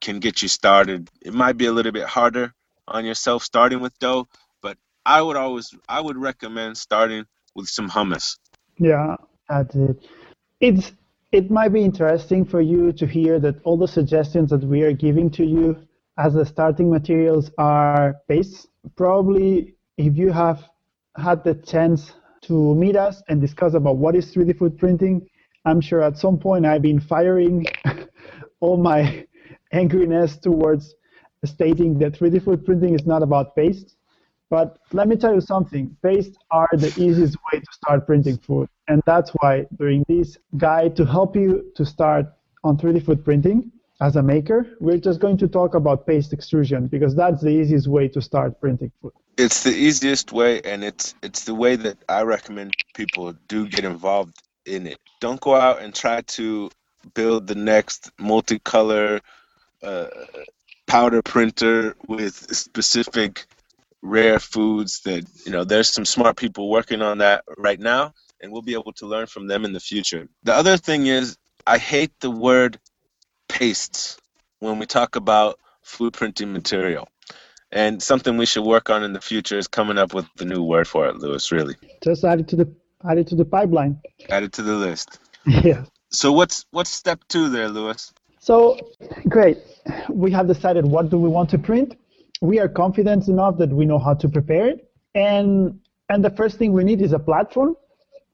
can 0.00 0.18
get 0.18 0.42
you 0.42 0.48
started. 0.48 1.08
It 1.22 1.32
might 1.32 1.56
be 1.56 1.66
a 1.66 1.72
little 1.72 1.92
bit 1.92 2.06
harder 2.06 2.52
on 2.88 3.04
yourself 3.04 3.44
starting 3.44 3.80
with 3.80 3.98
dough, 3.98 4.28
but 4.60 4.76
I 5.06 5.22
would 5.22 5.36
always 5.36 5.72
I 5.88 6.00
would 6.00 6.18
recommend 6.18 6.76
starting 6.76 7.24
with 7.54 7.68
some 7.68 7.88
hummus. 7.88 8.36
Yeah, 8.78 9.16
that's 9.48 9.74
it. 9.76 9.96
It's 10.60 10.92
it 11.30 11.50
might 11.50 11.70
be 11.72 11.82
interesting 11.82 12.44
for 12.44 12.60
you 12.60 12.92
to 12.92 13.06
hear 13.06 13.38
that 13.40 13.56
all 13.64 13.78
the 13.78 13.88
suggestions 13.88 14.50
that 14.50 14.62
we 14.62 14.82
are 14.82 14.92
giving 14.92 15.30
to 15.30 15.44
you 15.44 15.76
as 16.18 16.34
the 16.34 16.44
starting 16.44 16.90
materials 16.90 17.50
are 17.58 18.16
paste. 18.28 18.68
Probably 18.96 19.76
if 19.96 20.16
you 20.16 20.32
have 20.32 20.68
had 21.16 21.44
the 21.44 21.54
chance 21.54 22.12
to 22.42 22.74
meet 22.74 22.96
us 22.96 23.22
and 23.28 23.40
discuss 23.40 23.74
about 23.74 23.96
what 23.96 24.16
is 24.16 24.34
3D 24.34 24.58
food 24.58 24.76
printing, 24.76 25.26
I'm 25.64 25.80
sure 25.80 26.02
at 26.02 26.18
some 26.18 26.38
point 26.38 26.66
I've 26.66 26.82
been 26.82 27.00
firing 27.00 27.66
all 28.60 28.76
my 28.76 29.26
angriness 29.72 30.40
towards 30.40 30.94
stating 31.44 31.98
that 31.98 32.12
3D 32.12 32.44
food 32.44 32.64
printing 32.64 32.94
is 32.94 33.06
not 33.06 33.22
about 33.22 33.56
paste. 33.56 33.96
But 34.50 34.78
let 34.92 35.08
me 35.08 35.16
tell 35.16 35.34
you 35.34 35.40
something, 35.40 35.96
paste 36.02 36.36
are 36.50 36.68
the 36.72 36.92
easiest 36.98 37.36
way 37.50 37.60
to 37.60 37.72
start 37.72 38.06
printing 38.06 38.36
food. 38.36 38.68
And 38.86 39.02
that's 39.06 39.30
why 39.40 39.66
during 39.78 40.04
this 40.08 40.36
guide 40.58 40.94
to 40.96 41.06
help 41.06 41.34
you 41.36 41.72
to 41.76 41.86
start 41.86 42.26
on 42.62 42.76
3D 42.76 43.04
food 43.04 43.24
printing 43.24 43.72
as 44.00 44.16
a 44.16 44.22
maker, 44.22 44.76
we're 44.80 44.98
just 44.98 45.20
going 45.20 45.38
to 45.38 45.48
talk 45.48 45.74
about 45.74 46.06
paste 46.06 46.32
extrusion 46.32 46.86
because 46.88 47.14
that's 47.14 47.40
the 47.40 47.48
easiest 47.48 47.88
way 47.88 48.08
to 48.08 48.20
start 48.20 48.60
printing 48.60 48.92
food. 49.00 49.12
It's 49.38 49.62
the 49.62 49.72
easiest 49.74 50.32
way 50.32 50.60
and 50.60 50.84
it's 50.84 51.14
it's 51.22 51.44
the 51.44 51.54
way 51.54 51.76
that 51.76 51.96
I 52.08 52.22
recommend 52.22 52.72
people 52.94 53.32
do 53.48 53.66
get 53.66 53.84
involved 53.84 54.36
in 54.66 54.86
it. 54.86 54.98
Don't 55.20 55.40
go 55.40 55.54
out 55.54 55.82
and 55.82 55.94
try 55.94 56.22
to 56.22 56.70
build 57.14 57.46
the 57.46 57.54
next 57.54 58.10
multicolor 58.18 59.20
uh, 59.82 60.06
powder 60.86 61.22
printer 61.22 61.96
with 62.06 62.34
specific 62.54 63.46
rare 64.02 64.38
foods 64.38 65.00
that 65.00 65.24
you 65.46 65.52
know 65.52 65.64
there's 65.64 65.88
some 65.88 66.04
smart 66.04 66.36
people 66.36 66.68
working 66.68 67.02
on 67.02 67.18
that 67.18 67.44
right 67.56 67.78
now 67.78 68.12
and 68.40 68.50
we'll 68.50 68.62
be 68.62 68.74
able 68.74 68.92
to 68.92 69.06
learn 69.06 69.26
from 69.26 69.46
them 69.46 69.64
in 69.64 69.72
the 69.72 69.80
future. 69.80 70.28
The 70.42 70.54
other 70.54 70.76
thing 70.76 71.06
is 71.06 71.38
i 71.66 71.78
hate 71.78 72.12
the 72.20 72.30
word 72.30 72.78
pastes 73.48 74.18
when 74.58 74.78
we 74.78 74.86
talk 74.86 75.16
about 75.16 75.58
food 75.82 76.12
printing 76.12 76.52
material. 76.52 77.08
And 77.70 78.02
something 78.02 78.36
we 78.36 78.44
should 78.44 78.64
work 78.64 78.90
on 78.90 79.02
in 79.02 79.14
the 79.14 79.20
future 79.20 79.56
is 79.56 79.66
coming 79.66 79.96
up 79.96 80.12
with 80.12 80.26
the 80.36 80.44
new 80.44 80.62
word 80.62 80.86
for 80.86 81.06
it 81.06 81.16
Luis 81.16 81.50
really. 81.52 81.76
Just 82.02 82.24
add 82.24 82.40
it 82.40 82.48
to 82.48 82.56
the 82.56 82.74
add 83.08 83.18
it 83.18 83.26
to 83.26 83.34
the 83.34 83.44
pipeline 83.44 84.00
add 84.30 84.42
it 84.42 84.52
to 84.52 84.62
the 84.62 84.74
list 84.74 85.18
yeah 85.46 85.84
so 86.10 86.32
what's 86.32 86.66
what's 86.70 86.90
step 86.90 87.20
two 87.28 87.48
there 87.48 87.68
Luis 87.68 88.12
so 88.38 88.78
great 89.28 89.58
we 90.08 90.30
have 90.32 90.46
decided 90.46 90.84
what 90.86 91.10
do 91.10 91.18
we 91.18 91.28
want 91.28 91.50
to 91.50 91.58
print. 91.58 91.96
We 92.40 92.58
are 92.58 92.68
confident 92.68 93.28
enough 93.28 93.58
that 93.58 93.70
we 93.70 93.84
know 93.84 93.98
how 93.98 94.14
to 94.14 94.28
prepare 94.28 94.68
it. 94.68 94.90
And, 95.14 95.80
and 96.08 96.24
the 96.24 96.30
first 96.30 96.58
thing 96.58 96.72
we 96.72 96.84
need 96.84 97.02
is 97.02 97.12
a 97.12 97.18
platform. 97.18 97.76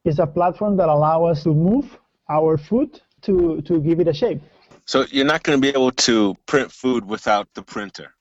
Is 0.05 0.19
a 0.19 0.27
platform 0.27 0.77
that 0.79 0.89
allow 0.89 1.25
us 1.25 1.43
to 1.43 1.53
move 1.53 1.99
our 2.31 2.57
food 2.57 3.01
to, 3.23 3.61
to 3.63 3.81
give 3.81 4.01
it 4.01 4.09
a 4.09 4.15
shape. 4.15 4.41
So 4.87 5.05
you're 5.11 5.27
not 5.27 5.43
going 5.43 5.61
to 5.61 5.61
be 5.61 5.69
able 5.69 5.91
to 5.91 6.35
print 6.47 6.73
food 6.73 7.05
without 7.05 7.49
the 7.55 7.63
printer. 7.63 8.15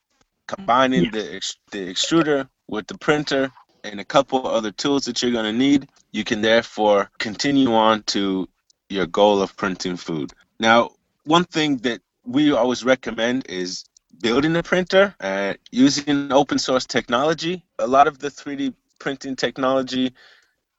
Combining 0.48 1.06
yes. 1.06 1.14
the, 1.14 1.36
ex- 1.36 1.58
the 1.72 1.94
extruder 1.94 2.50
with 2.68 2.88
the 2.88 2.98
printer 2.98 3.52
and 3.88 4.00
a 4.00 4.06
couple 4.06 4.48
other 4.48 4.72
tools 4.72 5.06
that 5.06 5.22
you're 5.22 5.32
going 5.32 5.52
to 5.52 5.58
need, 5.58 5.88
you 6.12 6.24
can 6.24 6.42
therefore 6.42 7.10
continue 7.18 7.74
on 7.74 8.04
to 8.04 8.48
your 8.90 9.06
goal 9.06 9.42
of 9.42 9.56
printing 9.56 9.98
food. 9.98 10.34
Now, 10.60 10.92
one 11.24 11.44
thing 11.44 11.78
that 11.78 12.02
we 12.26 12.52
always 12.52 12.84
recommend 12.84 13.48
is 13.50 13.86
building 14.22 14.56
a 14.56 14.64
printer 14.64 15.16
and 15.20 15.58
using 15.72 16.32
open 16.32 16.60
source 16.60 16.86
technology. 16.86 17.64
A 17.80 17.88
lot 17.88 18.08
of 18.08 18.20
the 18.20 18.30
3D 18.30 18.74
printing 19.00 19.36
technology 19.36 20.14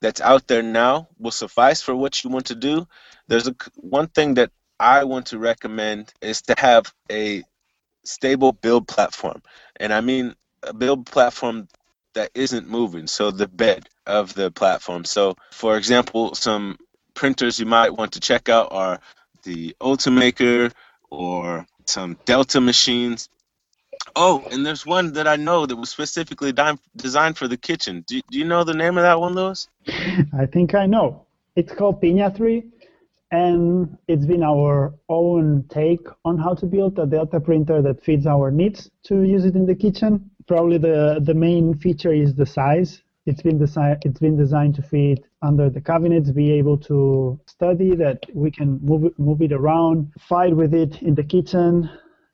that's 0.00 0.20
out 0.20 0.46
there 0.46 0.62
now 0.62 1.08
will 1.18 1.30
suffice 1.30 1.82
for 1.82 1.94
what 1.94 2.22
you 2.22 2.30
want 2.30 2.46
to 2.46 2.54
do. 2.54 2.86
There's 3.26 3.48
a 3.48 3.54
one 3.76 4.08
thing 4.08 4.34
that 4.34 4.50
I 4.80 5.04
want 5.04 5.26
to 5.26 5.38
recommend 5.38 6.12
is 6.20 6.42
to 6.42 6.54
have 6.58 6.92
a 7.10 7.42
stable 8.04 8.52
build 8.52 8.88
platform. 8.88 9.42
And 9.76 9.92
I 9.92 10.00
mean 10.00 10.34
a 10.62 10.72
build 10.72 11.06
platform 11.06 11.68
that 12.18 12.32
isn't 12.34 12.68
moving, 12.68 13.06
so 13.06 13.30
the 13.30 13.46
bed 13.46 13.88
of 14.04 14.34
the 14.34 14.50
platform. 14.50 15.04
So 15.04 15.36
for 15.52 15.76
example, 15.76 16.34
some 16.34 16.76
printers 17.14 17.60
you 17.60 17.66
might 17.66 17.90
want 17.90 18.12
to 18.14 18.20
check 18.20 18.48
out 18.48 18.72
are 18.72 18.98
the 19.44 19.76
Ultimaker 19.80 20.72
or 21.10 21.64
some 21.86 22.18
Delta 22.24 22.60
machines. 22.60 23.28
Oh, 24.16 24.44
and 24.50 24.66
there's 24.66 24.84
one 24.84 25.12
that 25.12 25.28
I 25.28 25.36
know 25.36 25.64
that 25.64 25.76
was 25.76 25.90
specifically 25.90 26.52
designed 26.96 27.38
for 27.38 27.46
the 27.46 27.56
kitchen. 27.56 28.04
Do, 28.08 28.20
do 28.32 28.36
you 28.36 28.44
know 28.44 28.64
the 28.64 28.74
name 28.74 28.98
of 28.98 29.04
that 29.04 29.20
one, 29.20 29.34
Luis? 29.34 29.68
I 30.42 30.46
think 30.46 30.74
I 30.74 30.86
know. 30.86 31.24
It's 31.54 31.72
called 31.72 32.02
Piña 32.02 32.36
3, 32.36 32.64
and 33.30 33.96
it's 34.08 34.26
been 34.26 34.42
our 34.42 34.92
own 35.08 35.66
take 35.68 36.06
on 36.24 36.36
how 36.36 36.54
to 36.54 36.66
build 36.66 36.98
a 36.98 37.06
Delta 37.06 37.38
printer 37.38 37.80
that 37.82 38.02
fits 38.02 38.26
our 38.26 38.50
needs 38.50 38.90
to 39.04 39.22
use 39.22 39.44
it 39.44 39.54
in 39.54 39.66
the 39.66 39.76
kitchen. 39.76 40.30
Probably 40.48 40.78
the, 40.78 41.20
the 41.22 41.34
main 41.34 41.74
feature 41.78 42.12
is 42.12 42.34
the 42.34 42.46
size. 42.46 43.02
It's 43.26 43.42
been 43.42 43.58
designed. 43.58 43.98
It's 44.06 44.18
been 44.18 44.38
designed 44.38 44.74
to 44.76 44.82
fit 44.82 45.22
under 45.42 45.68
the 45.68 45.82
cabinets, 45.82 46.30
be 46.30 46.50
able 46.52 46.78
to 46.78 47.38
study 47.46 47.94
that 47.96 48.24
we 48.32 48.50
can 48.50 48.80
move 48.82 49.12
move 49.18 49.42
it 49.42 49.52
around, 49.52 50.10
fight 50.18 50.56
with 50.56 50.72
it 50.72 51.02
in 51.02 51.14
the 51.14 51.22
kitchen, 51.22 51.90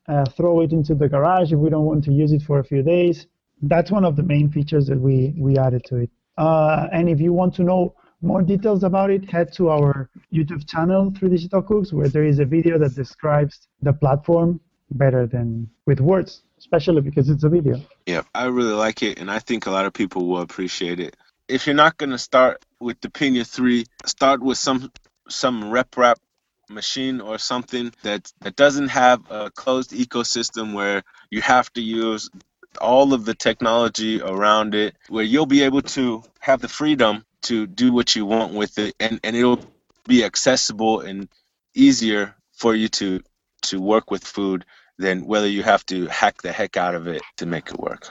uh, 0.07 0.25
throw 0.37 0.61
it 0.61 0.71
into 0.71 0.95
the 0.95 1.09
garage 1.09 1.53
if 1.53 1.59
we 1.59 1.69
don't 1.71 1.87
want 1.87 2.05
to 2.05 2.13
use 2.13 2.33
it 2.33 2.43
for 2.43 2.61
a 2.61 2.65
few 2.65 2.85
days. 2.85 3.27
That's 3.63 3.91
one 3.91 4.05
of 4.05 4.15
the 4.15 4.23
main 4.23 4.49
features 4.49 4.87
that 4.87 5.01
we 5.01 5.35
we 5.37 5.59
added 5.59 5.83
to 5.87 5.97
it. 5.97 6.11
Uh, 6.39 6.87
and 6.93 7.09
if 7.09 7.21
you 7.21 7.33
want 7.33 7.53
to 7.57 7.65
know 7.65 7.97
more 8.23 8.43
details 8.43 8.85
about 8.85 9.11
it, 9.11 9.29
head 9.29 9.53
to 9.55 9.71
our 9.71 10.09
YouTube 10.33 10.69
channel, 10.69 11.13
3 11.19 11.29
Digital 11.31 11.63
Cooks, 11.63 11.93
where 11.93 12.09
there 12.09 12.25
is 12.25 12.39
a 12.39 12.45
video 12.45 12.79
that 12.79 12.95
describes 12.95 13.67
the 13.83 13.93
platform 13.93 14.61
better 14.93 15.27
than 15.27 15.69
with 15.87 16.01
words 16.01 16.43
especially 16.65 17.03
because 17.03 17.29
it's 17.29 17.45
a 17.45 17.49
video. 17.49 17.81
Yeah, 18.07 18.23
I 18.35 18.47
really 18.47 18.73
like 18.73 19.03
it, 19.03 19.19
and 19.19 19.31
I 19.31 19.39
think 19.39 19.67
a 19.67 19.71
lot 19.71 19.85
of 19.85 19.93
people 19.93 20.27
will 20.27 20.41
appreciate 20.41 20.99
it. 20.99 21.17
If 21.47 21.67
you're 21.67 21.77
not 21.77 21.99
gonna 21.99 22.19
start 22.19 22.65
with 22.81 23.01
the 23.03 23.09
Piña 23.09 23.47
Three, 23.47 23.85
start 24.07 24.41
with 24.41 24.57
some 24.57 24.91
some 25.29 25.65
RepRap 25.65 26.17
machine 26.71 27.21
or 27.21 27.39
something 27.39 27.93
that 28.03 28.33
that 28.41 28.57
doesn't 28.57 28.89
have 28.89 29.21
a 29.31 29.51
closed 29.51 29.91
ecosystem 29.91 30.73
where 30.73 31.03
you 31.31 31.43
have 31.43 31.71
to 31.75 31.83
use 31.83 32.31
all 32.81 33.13
of 33.13 33.25
the 33.25 33.35
technology 33.35 34.21
around 34.21 34.75
it 34.75 34.97
where 35.09 35.23
you'll 35.23 35.47
be 35.47 35.63
able 35.63 35.83
to 35.83 36.23
have 36.41 36.61
the 36.61 36.69
freedom 36.69 37.25
to 37.43 37.67
do 37.67 37.93
what 37.93 38.17
you 38.17 38.25
want 38.27 38.53
with 38.53 38.79
it 38.79 38.95
and, 38.99 39.21
and 39.23 39.37
it'll 39.37 39.61
be 40.09 40.25
accessible 40.25 41.01
and 41.01 41.29
easier 41.75 42.35
for 42.53 42.75
you 42.75 42.89
to 42.89 43.21
to 43.63 43.81
work 43.81 44.11
with 44.11 44.25
food 44.25 44.65
than 44.99 45.27
whether 45.27 45.49
you 45.49 45.63
have 45.63 45.85
to 45.87 46.07
hack 46.07 46.43
the 46.43 46.53
heck 46.53 46.77
out 46.77 46.95
of 46.95 47.07
it 47.07 47.23
to 47.39 47.47
make 47.47 47.71
it 47.71 47.79
work. 47.79 48.09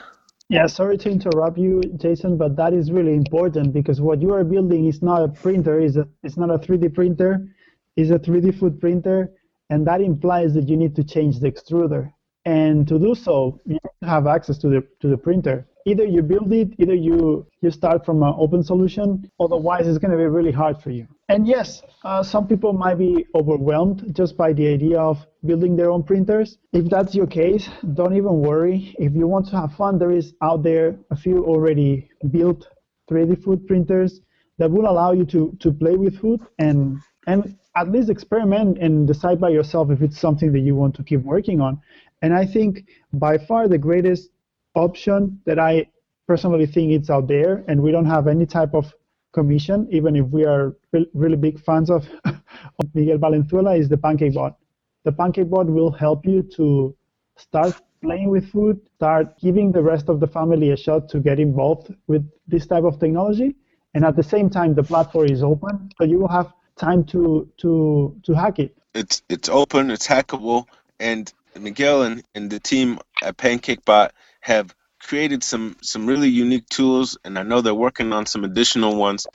Yeah, 0.50 0.66
sorry 0.66 0.98
to 0.98 1.10
interrupt 1.10 1.56
you, 1.56 1.80
Jason, 1.96 2.36
but 2.36 2.54
that 2.56 2.74
is 2.74 2.92
really 2.92 3.14
important 3.14 3.72
because 3.72 4.00
what 4.00 4.20
you 4.20 4.32
are 4.34 4.44
building 4.44 4.86
is 4.86 5.02
not 5.02 5.22
a 5.22 5.28
printer, 5.28 5.80
is 5.80 5.96
a, 5.96 6.06
it's 6.22 6.36
not 6.36 6.50
a 6.50 6.58
3D 6.58 6.94
printer, 6.94 7.48
it's 7.96 8.10
a 8.10 8.18
3D 8.18 8.58
food 8.58 8.78
printer, 8.78 9.32
and 9.70 9.86
that 9.86 10.02
implies 10.02 10.52
that 10.54 10.68
you 10.68 10.76
need 10.76 10.94
to 10.96 11.04
change 11.04 11.40
the 11.40 11.50
extruder. 11.50 12.12
And 12.44 12.86
to 12.88 12.98
do 12.98 13.14
so, 13.14 13.60
you 13.64 13.78
have 14.02 14.26
access 14.26 14.58
to 14.58 14.68
the 14.68 14.86
to 15.00 15.08
the 15.08 15.16
printer. 15.16 15.66
Either 15.86 16.04
you 16.04 16.22
build 16.22 16.50
it, 16.52 16.68
either 16.78 16.94
you 16.94 17.46
you 17.60 17.70
start 17.70 18.06
from 18.06 18.22
an 18.22 18.34
open 18.38 18.62
solution. 18.62 19.30
Otherwise, 19.38 19.86
it's 19.86 19.98
going 19.98 20.10
to 20.10 20.16
be 20.16 20.24
really 20.24 20.52
hard 20.52 20.80
for 20.82 20.90
you. 20.90 21.06
And 21.28 21.46
yes, 21.46 21.82
uh, 22.04 22.22
some 22.22 22.46
people 22.46 22.72
might 22.72 22.98
be 22.98 23.26
overwhelmed 23.34 24.14
just 24.14 24.36
by 24.36 24.52
the 24.52 24.66
idea 24.66 24.98
of 24.98 25.26
building 25.44 25.76
their 25.76 25.90
own 25.90 26.02
printers. 26.02 26.58
If 26.72 26.88
that's 26.88 27.14
your 27.14 27.26
case, 27.26 27.68
don't 27.94 28.16
even 28.16 28.40
worry. 28.40 28.94
If 28.98 29.14
you 29.14 29.26
want 29.26 29.46
to 29.48 29.56
have 29.56 29.74
fun, 29.74 29.98
there 29.98 30.10
is 30.10 30.34
out 30.42 30.62
there 30.62 30.96
a 31.10 31.16
few 31.16 31.44
already 31.44 32.08
built 32.30 32.66
3D 33.10 33.42
food 33.44 33.66
printers 33.66 34.20
that 34.58 34.70
will 34.70 34.88
allow 34.88 35.12
you 35.12 35.26
to 35.26 35.54
to 35.60 35.72
play 35.72 35.96
with 35.96 36.18
food 36.18 36.40
and 36.58 36.98
and 37.26 37.58
at 37.76 37.90
least 37.90 38.08
experiment 38.08 38.78
and 38.78 39.06
decide 39.06 39.40
by 39.40 39.48
yourself 39.48 39.90
if 39.90 40.00
it's 40.00 40.18
something 40.18 40.52
that 40.52 40.60
you 40.60 40.74
want 40.74 40.94
to 40.94 41.02
keep 41.02 41.20
working 41.20 41.60
on. 41.60 41.80
And 42.22 42.32
I 42.32 42.46
think 42.46 42.86
by 43.12 43.36
far 43.36 43.68
the 43.68 43.78
greatest 43.78 44.30
option 44.74 45.40
that 45.46 45.58
I 45.58 45.86
personally 46.26 46.66
think 46.66 46.92
it's 46.92 47.10
out 47.10 47.28
there, 47.28 47.64
and 47.68 47.82
we 47.82 47.92
don't 47.92 48.06
have 48.06 48.26
any 48.26 48.46
type 48.46 48.74
of 48.74 48.92
commission, 49.32 49.88
even 49.90 50.16
if 50.16 50.26
we 50.26 50.44
are 50.44 50.76
re- 50.92 51.10
really 51.12 51.36
big 51.36 51.60
fans 51.60 51.90
of, 51.90 52.08
of 52.24 52.94
Miguel 52.94 53.18
Valenzuela, 53.18 53.74
is 53.74 53.88
the 53.88 53.96
Pancake 53.98 54.34
Bot. 54.34 54.56
The 55.04 55.12
Pancake 55.12 55.50
Bot 55.50 55.66
will 55.66 55.90
help 55.90 56.24
you 56.24 56.42
to 56.56 56.96
start 57.36 57.74
playing 58.00 58.30
with 58.30 58.50
food, 58.50 58.80
start 58.96 59.38
giving 59.38 59.72
the 59.72 59.82
rest 59.82 60.08
of 60.08 60.20
the 60.20 60.26
family 60.26 60.70
a 60.70 60.76
shot 60.76 61.08
to 61.10 61.20
get 61.20 61.40
involved 61.40 61.94
with 62.06 62.28
this 62.46 62.66
type 62.66 62.84
of 62.84 62.98
technology. 63.00 63.56
And 63.94 64.04
at 64.04 64.16
the 64.16 64.22
same 64.22 64.48
time, 64.50 64.74
the 64.74 64.82
platform 64.82 65.30
is 65.30 65.42
open, 65.42 65.90
so 65.98 66.04
you 66.04 66.18
will 66.18 66.28
have 66.28 66.52
time 66.76 67.04
to 67.04 67.48
to 67.58 68.16
to 68.24 68.34
hack 68.34 68.58
it. 68.58 68.76
It's 68.94 69.22
it's 69.28 69.48
open, 69.48 69.90
it's 69.90 70.06
hackable, 70.06 70.66
and 70.98 71.32
Miguel 71.58 72.02
and, 72.02 72.22
and 72.34 72.50
the 72.50 72.60
team 72.60 72.98
at 73.22 73.36
PancakeBot 73.36 74.10
have 74.44 74.74
created 75.00 75.42
some 75.42 75.74
some 75.80 76.06
really 76.06 76.28
unique 76.28 76.68
tools, 76.68 77.16
and 77.24 77.38
I 77.38 77.42
know 77.42 77.62
they're 77.62 77.74
working 77.74 78.12
on 78.12 78.26
some 78.26 78.44
additional 78.44 78.94
ones 78.94 79.26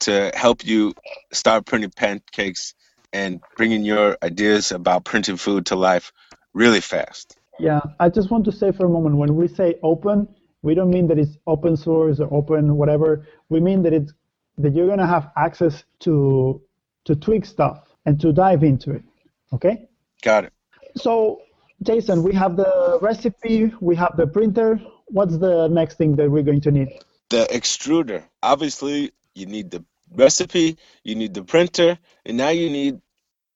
to 0.00 0.32
help 0.34 0.66
you 0.66 0.92
start 1.32 1.66
printing 1.66 1.90
pancakes 1.90 2.74
and 3.12 3.40
bringing 3.56 3.84
your 3.84 4.18
ideas 4.22 4.72
about 4.72 5.04
printing 5.04 5.36
food 5.36 5.66
to 5.66 5.76
life 5.76 6.12
really 6.52 6.80
fast. 6.80 7.36
Yeah, 7.60 7.80
I 8.00 8.08
just 8.08 8.30
want 8.30 8.44
to 8.46 8.52
say 8.52 8.72
for 8.72 8.86
a 8.86 8.88
moment 8.88 9.16
when 9.16 9.36
we 9.36 9.46
say 9.46 9.76
open, 9.84 10.28
we 10.62 10.74
don't 10.74 10.90
mean 10.90 11.06
that 11.08 11.18
it's 11.18 11.38
open 11.46 11.76
source 11.76 12.18
or 12.18 12.28
open 12.34 12.76
whatever. 12.76 13.24
We 13.48 13.60
mean 13.60 13.84
that 13.84 13.92
it's 13.92 14.12
that 14.58 14.74
you're 14.74 14.88
gonna 14.88 15.06
have 15.06 15.30
access 15.36 15.84
to 16.00 16.60
to 17.04 17.14
tweak 17.14 17.44
stuff 17.46 17.94
and 18.04 18.20
to 18.20 18.32
dive 18.32 18.64
into 18.64 18.90
it. 18.90 19.04
Okay? 19.52 19.88
Got 20.22 20.46
it. 20.46 20.52
So 20.96 21.40
Jason, 21.82 22.22
we 22.22 22.32
have 22.34 22.56
the 22.56 22.98
recipe, 23.00 23.72
we 23.80 23.96
have 23.96 24.14
the 24.16 24.26
printer. 24.26 24.80
What's 25.06 25.38
the 25.38 25.68
next 25.68 25.96
thing 25.98 26.16
that 26.16 26.30
we're 26.30 26.42
going 26.42 26.60
to 26.62 26.70
need? 26.70 26.88
The 27.28 27.46
extruder. 27.50 28.24
Obviously, 28.42 29.12
you 29.34 29.46
need 29.46 29.70
the 29.70 29.84
recipe, 30.12 30.78
you 31.04 31.14
need 31.14 31.34
the 31.34 31.44
printer, 31.44 31.98
and 32.24 32.36
now 32.36 32.48
you 32.48 32.70
need 32.70 33.00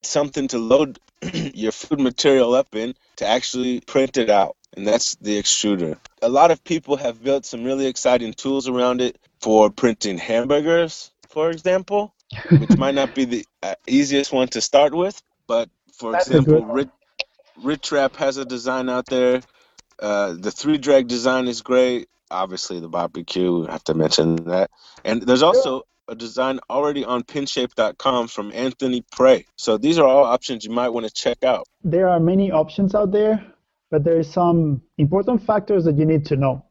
something 0.03 0.49
to 0.49 0.59
load 0.59 0.99
your 1.33 1.73
food 1.73 2.01
material 2.01 2.55
up 2.55 2.75
in 2.75 2.95
to 3.17 3.27
actually 3.27 3.81
print 3.81 4.17
it 4.17 4.31
out. 4.31 4.57
And 4.77 4.87
that's 4.87 5.17
the 5.17 5.41
extruder. 5.41 5.99
A 6.23 6.29
lot 6.29 6.51
of 6.51 6.63
people 6.63 6.97
have 6.97 7.23
built 7.23 7.45
some 7.45 7.65
really 7.65 7.87
exciting 7.87 8.33
tools 8.33 8.69
around 8.69 9.01
it 9.01 9.19
for 9.41 9.71
printing 9.71 10.17
hamburgers, 10.19 11.11
for 11.29 11.51
example, 11.51 12.15
which 12.51 12.77
might 12.77 12.95
not 12.95 13.15
be 13.15 13.25
the 13.25 13.47
uh, 13.63 13.75
easiest 13.89 14.33
one 14.33 14.49
to 14.49 14.61
start 14.61 14.95
with. 14.95 15.21
But 15.49 15.69
for 15.93 16.13
That's 16.13 16.29
example, 16.29 16.65
Rich, 16.67 16.89
RichRap 17.63 18.17
has 18.17 18.37
a 18.37 18.45
design 18.45 18.89
out 18.89 19.07
there. 19.07 19.43
Uh, 19.99 20.33
the 20.33 20.51
3Drag 20.51 21.07
design 21.07 21.47
is 21.47 21.63
great. 21.63 22.09
Obviously, 22.31 22.81
the 22.81 22.89
barbecue, 22.89 23.61
we 23.61 23.67
have 23.67 23.85
to 23.85 23.95
mention 23.95 24.37
that. 24.45 24.71
And 25.05 25.23
there's 25.23 25.43
also 25.43 25.83
a 26.09 26.15
design 26.15 26.59
already 26.69 27.05
on 27.05 27.23
pinshape.com 27.23 28.29
from 28.29 28.53
Anthony 28.53 29.03
Prey. 29.13 29.47
So 29.57 29.79
these 29.79 29.99
are 29.99 30.07
all 30.07 30.25
options 30.25 30.65
you 30.65 30.71
might 30.71 30.89
want 30.89 31.07
to 31.07 31.13
check 31.13 31.45
out. 31.45 31.67
There 31.85 32.09
are 32.09 32.21
many 32.21 32.51
options 32.51 32.95
out 32.95 33.13
there, 33.13 33.45
but 33.91 34.05
there 34.05 34.19
is 34.19 34.31
some 34.33 34.83
important 34.99 35.45
factors 35.45 35.85
that 35.85 35.97
you 35.97 36.07
need 36.07 36.27
to 36.27 36.37
know. 36.37 36.65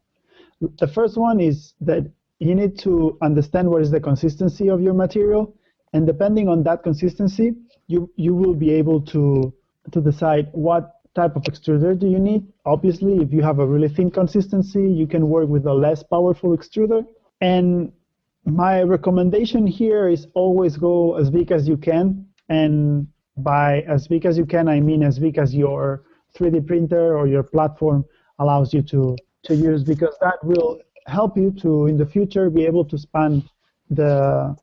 The 0.80 0.88
first 0.88 1.18
one 1.18 1.40
is 1.40 1.74
that 1.82 2.12
you 2.40 2.56
need 2.56 2.78
to 2.80 3.18
understand 3.22 3.70
what 3.70 3.82
is 3.82 3.92
the 3.92 4.00
consistency 4.00 4.70
of 4.70 4.82
your 4.82 4.94
material, 4.94 5.56
and 5.94 6.06
depending 6.06 6.48
on 6.48 6.64
that 6.64 6.84
consistency, 6.84 7.54
you 7.88 8.12
you 8.16 8.36
will 8.36 8.54
be 8.54 8.72
able 8.72 9.02
to 9.02 9.54
to 9.92 10.02
decide 10.02 10.50
what 10.52 10.96
type 11.16 11.36
of 11.36 11.44
extruder 11.44 11.98
do 11.98 12.08
you 12.08 12.20
need. 12.20 12.46
Obviously, 12.66 13.18
if 13.18 13.34
you 13.34 13.42
have 13.42 13.60
a 13.60 13.66
really 13.66 13.90
thin 13.90 14.12
consistency, 14.12 14.86
you 15.00 15.08
can 15.08 15.28
work 15.28 15.48
with 15.50 15.66
a 15.66 15.74
less 15.74 16.04
powerful 16.04 16.56
extruder. 16.58 17.06
And 17.42 17.92
my 18.46 18.84
recommendation 18.84 19.66
here 19.66 20.08
is 20.10 20.28
always 20.34 20.78
go 20.78 21.16
as 21.18 21.30
big 21.30 21.52
as 21.52 21.68
you 21.68 21.78
can. 21.78 22.28
And 22.50 23.08
by 23.38 23.82
as 23.82 24.08
big 24.08 24.26
as 24.26 24.38
you 24.38 24.46
can, 24.46 24.68
I 24.68 24.80
mean 24.80 25.04
as 25.04 25.20
big 25.20 25.38
as 25.38 25.56
your 25.56 26.04
3D 26.36 26.68
printer 26.68 27.18
or 27.18 27.28
your 27.28 27.44
platform 27.44 28.06
allows 28.40 28.74
you 28.74 28.82
to, 28.84 29.16
to 29.44 29.56
use, 29.56 29.84
because 29.84 30.16
that 30.22 30.38
will 30.44 30.80
help 31.08 31.38
you 31.38 31.52
to, 31.62 31.88
in 31.88 31.98
the 31.98 32.06
future, 32.06 32.50
be 32.50 32.66
able 32.66 32.86
to 32.86 32.98
span 32.98 33.44
the, 33.90 34.56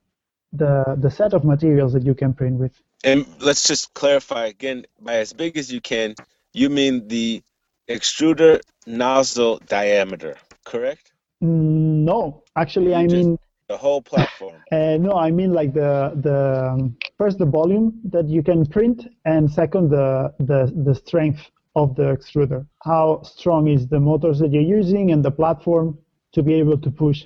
the, 0.53 0.97
the 0.99 1.11
set 1.11 1.35
of 1.35 1.45
materials 1.45 1.93
that 1.93 2.05
you 2.05 2.15
can 2.15 2.33
print 2.33 2.57
with. 2.57 2.73
And 3.07 3.25
let's 3.41 3.65
just 3.69 3.95
clarify 3.95 4.47
again 4.47 4.85
by 5.01 5.15
as 5.19 5.33
big 5.33 5.57
as 5.57 5.73
you 5.73 5.81
can, 5.81 6.17
you 6.53 6.69
mean 6.69 7.07
the 7.07 7.41
extruder 7.89 8.61
nozzle 8.85 9.61
diameter, 9.69 10.35
correct? 10.65 11.13
No, 11.41 12.43
actually, 12.57 12.95
I 12.95 13.03
You 13.03 13.09
just- 13.09 13.29
mean 13.29 13.39
The 13.69 13.77
whole 13.77 14.03
platform. 14.03 14.59
Uh, 14.73 14.97
no, 15.07 15.13
I 15.27 15.31
mean 15.39 15.53
like 15.61 15.73
the 15.83 15.93
the 16.29 16.39
um, 16.73 16.97
first 17.21 17.37
the 17.39 17.47
volume 17.59 17.87
that 18.15 18.27
you 18.35 18.43
can 18.51 18.61
print, 18.77 18.99
and 19.33 19.43
second 19.61 19.85
the 19.97 20.09
the 20.51 20.61
the 20.89 20.95
strength 21.05 21.43
of 21.81 21.87
the 21.99 22.07
extruder. 22.17 22.61
How 22.91 23.07
strong 23.37 23.63
is 23.77 23.83
the 23.95 24.01
motors 24.11 24.39
that 24.41 24.51
you're 24.55 24.71
using 24.81 25.05
and 25.13 25.21
the 25.29 25.35
platform 25.41 25.87
to 26.35 26.41
be 26.49 26.53
able 26.63 26.79
to 26.87 26.91
push 27.05 27.19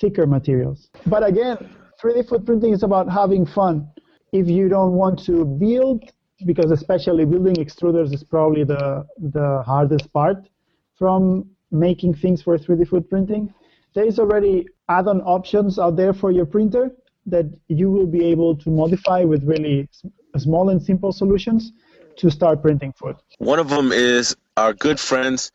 thicker 0.00 0.26
materials. 0.26 0.78
But 1.14 1.22
again, 1.32 1.56
3D 2.00 2.18
food 2.28 2.42
printing 2.48 2.72
is 2.78 2.82
about 2.90 3.06
having 3.20 3.44
fun. 3.58 3.74
If 4.32 4.48
you 4.48 4.68
don't 4.68 4.92
want 4.92 5.24
to 5.24 5.44
build, 5.44 6.04
because 6.44 6.70
especially 6.70 7.24
building 7.24 7.56
extruders 7.56 8.12
is 8.12 8.22
probably 8.22 8.64
the 8.64 9.06
the 9.18 9.62
hardest 9.64 10.12
part 10.12 10.48
from 10.96 11.50
making 11.70 12.14
things 12.14 12.42
for 12.42 12.58
3D 12.58 12.88
food 12.88 13.08
printing. 13.08 13.52
There 13.94 14.04
is 14.04 14.18
already 14.18 14.66
add-on 14.88 15.20
options 15.22 15.78
out 15.78 15.96
there 15.96 16.12
for 16.12 16.30
your 16.30 16.46
printer 16.46 16.90
that 17.26 17.46
you 17.68 17.90
will 17.90 18.06
be 18.06 18.24
able 18.24 18.56
to 18.56 18.70
modify 18.70 19.22
with 19.24 19.44
really 19.44 19.88
small 20.36 20.70
and 20.70 20.82
simple 20.82 21.12
solutions 21.12 21.72
to 22.16 22.30
start 22.30 22.62
printing 22.62 22.92
food. 22.92 23.16
One 23.38 23.58
of 23.58 23.68
them 23.68 23.92
is 23.92 24.36
our 24.56 24.72
good 24.72 24.98
friends 24.98 25.52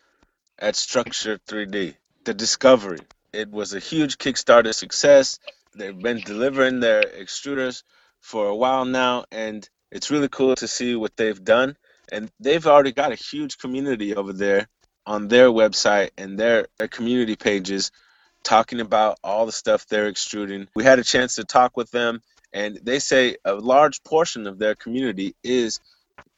at 0.59 0.75
Structur3D, 0.75 1.95
the 2.23 2.33
Discov3ry. 2.33 3.01
It 3.33 3.49
was 3.49 3.73
a 3.73 3.79
huge 3.79 4.17
Kickstarter 4.17 4.73
success. 4.73 5.39
They've 5.75 5.97
been 5.97 6.19
delivering 6.19 6.79
their 6.79 7.01
extruders 7.03 7.83
for 8.23 8.47
a 8.49 8.57
while 8.57 8.85
now, 8.85 9.25
and 9.31 9.69
it's 9.91 10.11
really 10.11 10.29
cool 10.29 10.55
to 10.57 10.69
see 10.69 10.95
what 10.95 11.17
they've 11.17 11.43
done. 11.43 11.77
And 12.11 12.31
they've 12.41 12.67
already 12.67 12.93
got 12.93 13.13
a 13.13 13.17
huge 13.17 13.59
community 13.59 14.15
over 14.15 14.33
there 14.33 14.69
on 15.07 15.29
their 15.29 15.49
website 15.49 16.11
and 16.17 16.39
their, 16.39 16.67
their 16.79 16.89
community 16.89 17.37
pages 17.37 17.91
talking 18.43 18.81
about 18.81 19.19
all 19.23 19.47
the 19.47 19.53
stuff 19.53 19.87
they're 19.87 20.09
extruding. 20.09 20.69
We 20.75 20.85
had 20.85 20.99
a 20.99 21.05
chance 21.05 21.35
to 21.37 21.45
talk 21.45 21.77
with 21.77 21.91
them, 21.91 22.21
and 22.53 22.79
they 22.83 22.99
say 22.99 23.37
a 23.45 23.55
large 23.55 24.03
portion 24.03 24.47
of 24.47 24.59
their 24.59 24.75
community 24.75 25.35
is 25.43 25.81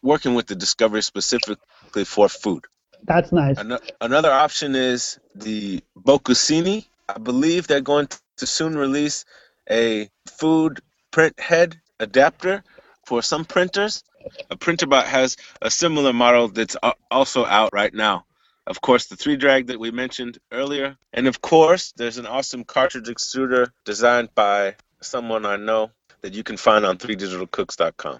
working 0.03 0.35
with 0.35 0.47
the 0.47 0.55
Discov3ry 0.55 1.03
specifically 1.03 2.05
for 2.05 2.29
food. 2.29 2.65
That's 3.03 3.31
nice. 3.31 3.57
Ano- 3.59 3.79
Another 4.01 4.31
option 4.31 4.75
is 4.75 5.19
the 5.35 5.83
Bocusini. 5.97 6.87
I 7.09 7.19
believe 7.19 7.67
they're 7.67 7.81
going 7.81 8.09
to 8.37 8.47
soon 8.47 8.77
release 8.77 9.25
a 9.69 10.09
food 10.27 10.81
print 11.15 11.39
head 11.39 11.79
adapter 12.01 12.61
for 13.05 13.21
some 13.21 13.45
printers. 13.45 14.03
A 14.51 14.57
Printrbot 14.57 15.05
has 15.05 15.37
a 15.61 15.71
similar 15.71 16.11
model 16.11 16.49
that's 16.49 16.75
also 17.09 17.45
out 17.45 17.69
right 17.71 17.93
now. 17.93 18.25
Of 18.67 18.81
course, 18.81 19.05
the 19.05 19.15
3Drag 19.15 19.67
that 19.67 19.79
we 19.79 19.91
mentioned 19.91 20.39
earlier. 20.51 20.97
And 21.13 21.27
of 21.27 21.41
course, 21.41 21.93
there's 21.95 22.17
an 22.17 22.25
awesome 22.25 22.65
cartridge 22.65 23.07
extruder 23.07 23.69
designed 23.85 24.35
by 24.35 24.75
someone 24.99 25.45
I 25.45 25.55
know 25.55 25.89
that 26.19 26.33
you 26.33 26.43
can 26.43 26.57
find 26.57 26.85
on 26.85 26.97
3digitalcooks.com. 26.97 28.19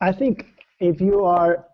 I 0.00 0.10
think 0.10 0.48
if 0.80 1.00
you 1.00 1.24
are 1.24 1.64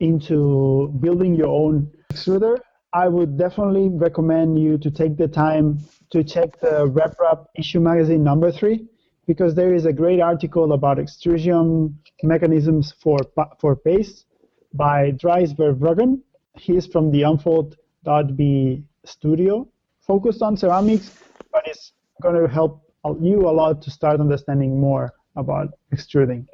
into 0.00 0.88
building 1.00 1.34
your 1.34 1.48
own 1.48 1.90
extruder, 2.10 2.56
I 2.94 3.08
would 3.08 3.36
definitely 3.36 3.90
recommend 3.90 4.58
you 4.58 4.78
to 4.78 4.90
take 4.90 5.18
the 5.18 5.28
time 5.28 5.80
to 6.12 6.24
check 6.24 6.58
the 6.60 6.88
RepRap 6.88 7.44
issue 7.56 7.80
magazine 7.80 8.24
number 8.24 8.50
three 8.50 8.88
because 9.26 9.54
there 9.54 9.74
is 9.74 9.86
a 9.86 9.92
great 9.92 10.20
article 10.20 10.72
about 10.72 10.98
extrusion 10.98 11.98
mechanisms 12.22 12.94
for 13.02 13.18
for 13.60 13.76
paste 13.76 14.26
by 14.74 15.10
Dries 15.12 15.52
Verbruggen. 15.52 16.20
He's 16.56 16.86
from 16.86 17.10
the 17.10 17.22
Unfold.b 17.22 18.82
studio, 19.04 19.68
focused 20.06 20.42
on 20.42 20.56
ceramics, 20.56 21.10
but 21.52 21.66
it's 21.66 21.92
going 22.22 22.40
to 22.40 22.48
help 22.48 22.82
you 23.20 23.48
a 23.48 23.52
lot 23.52 23.82
to 23.82 23.90
start 23.90 24.20
understanding 24.20 24.80
more 24.80 25.12
about 25.36 25.68
extruding. 25.92 26.46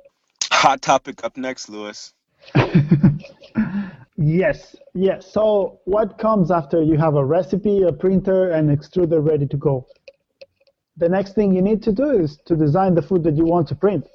Hot 0.50 0.82
topic 0.82 1.24
up 1.24 1.36
next, 1.36 1.68
Luis. 1.68 2.14
yes, 4.16 4.76
yes. 4.94 5.32
So, 5.32 5.80
what 5.84 6.18
comes 6.18 6.50
after 6.50 6.82
you 6.82 6.98
have 6.98 7.14
a 7.14 7.24
recipe, 7.24 7.82
a 7.82 7.92
printer, 7.92 8.50
and 8.50 8.76
extruder 8.76 9.24
ready 9.26 9.46
to 9.46 9.56
go? 9.56 9.86
The 10.96 11.08
next 11.08 11.34
thing 11.34 11.52
you 11.52 11.62
need 11.62 11.82
to 11.84 11.92
do 11.92 12.10
is 12.10 12.38
to 12.46 12.56
design 12.56 12.94
the 12.94 13.02
food 13.02 13.22
that 13.24 13.36
you 13.36 13.44
want 13.44 13.68
to 13.68 13.74
print. 13.74 14.06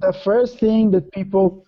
The 0.00 0.12
first 0.12 0.58
thing 0.60 0.90
that 0.92 1.10
people 1.12 1.64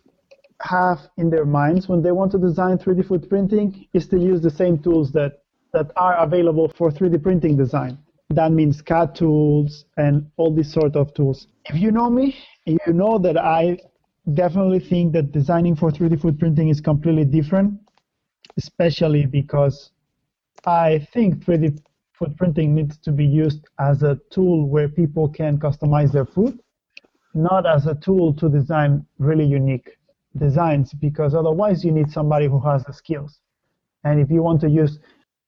have 0.60 1.00
in 1.18 1.28
their 1.30 1.44
minds 1.44 1.88
when 1.88 2.02
they 2.02 2.12
want 2.12 2.32
to 2.32 2.38
design 2.38 2.78
3D 2.78 3.06
food 3.06 3.28
printing 3.28 3.86
is 3.92 4.06
to 4.08 4.18
use 4.18 4.40
the 4.40 4.50
same 4.50 4.78
tools 4.78 5.10
that, 5.12 5.42
that 5.72 5.90
are 5.96 6.16
available 6.16 6.68
for 6.76 6.90
3D 6.90 7.22
printing 7.22 7.56
design. 7.56 7.98
That 8.30 8.52
means 8.52 8.80
CAD 8.80 9.14
tools 9.14 9.84
and 9.96 10.30
all 10.36 10.54
these 10.54 10.72
sort 10.72 10.96
of 10.96 11.12
tools. 11.14 11.48
If 11.66 11.76
you 11.76 11.90
know 11.90 12.08
me, 12.08 12.36
you 12.64 12.78
know 12.86 13.18
that 13.18 13.36
I 13.36 13.78
definitely 14.34 14.78
think 14.78 15.12
that 15.14 15.32
designing 15.32 15.74
for 15.74 15.90
3D 15.90 16.20
food 16.20 16.38
printing 16.38 16.68
is 16.68 16.80
completely 16.80 17.24
different, 17.24 17.80
especially 18.56 19.26
because 19.26 19.90
I 20.64 21.06
think 21.12 21.44
3D 21.44 21.80
food 22.22 22.36
printing 22.36 22.74
needs 22.74 22.98
to 22.98 23.10
be 23.10 23.24
used 23.24 23.68
as 23.80 24.02
a 24.02 24.18
tool 24.30 24.68
where 24.68 24.88
people 24.88 25.28
can 25.28 25.58
customize 25.58 26.12
their 26.12 26.24
food, 26.24 26.60
not 27.34 27.66
as 27.66 27.86
a 27.86 27.96
tool 27.96 28.32
to 28.34 28.48
design 28.48 29.04
really 29.18 29.44
unique 29.44 29.96
designs, 30.38 30.92
because 30.92 31.34
otherwise 31.34 31.84
you 31.84 31.90
need 31.90 32.10
somebody 32.10 32.46
who 32.46 32.60
has 32.60 32.84
the 32.84 32.92
skills. 32.92 33.40
And 34.04 34.20
if 34.20 34.30
you 34.30 34.42
want 34.42 34.60
to 34.60 34.70
use 34.70 35.00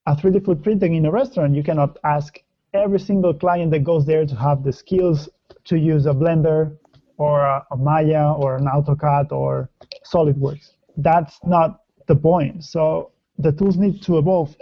a 0.06 0.16
3D 0.16 0.44
food 0.44 0.62
printing 0.64 0.94
in 0.94 1.06
a 1.06 1.12
restaurant, 1.12 1.54
you 1.54 1.62
cannot 1.62 1.96
ask 2.04 2.38
every 2.72 2.98
single 2.98 3.32
client 3.32 3.70
that 3.70 3.84
goes 3.84 4.04
there 4.04 4.26
to 4.26 4.34
have 4.34 4.64
the 4.64 4.72
skills 4.72 5.28
to 5.64 5.78
use 5.78 6.06
a 6.06 6.12
Blender 6.12 6.76
or 7.18 7.42
a, 7.42 7.64
a 7.70 7.76
Maya 7.76 8.32
or 8.32 8.56
an 8.56 8.66
AutoCAD 8.66 9.30
or 9.30 9.70
SolidWorks. 10.12 10.72
That's 10.96 11.38
not 11.44 11.82
the 12.08 12.16
point. 12.16 12.64
So 12.64 13.12
the 13.38 13.52
tools 13.52 13.76
need 13.76 14.02
to 14.02 14.18
evolve. 14.18 14.56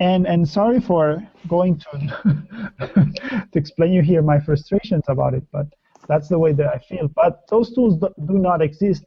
And 0.00 0.26
and 0.26 0.48
sorry 0.48 0.80
for 0.80 1.26
going 1.48 1.78
to 1.78 1.90
to 3.52 3.58
explain 3.58 3.92
you 3.92 4.02
here 4.02 4.22
my 4.22 4.38
frustrations 4.38 5.04
about 5.08 5.34
it, 5.34 5.44
but 5.52 5.66
that's 6.08 6.28
the 6.28 6.38
way 6.38 6.52
that 6.52 6.68
I 6.68 6.78
feel. 6.78 7.08
But 7.08 7.46
those 7.48 7.74
tools 7.74 7.98
do, 7.98 8.08
do 8.26 8.38
not 8.38 8.62
exist. 8.62 9.04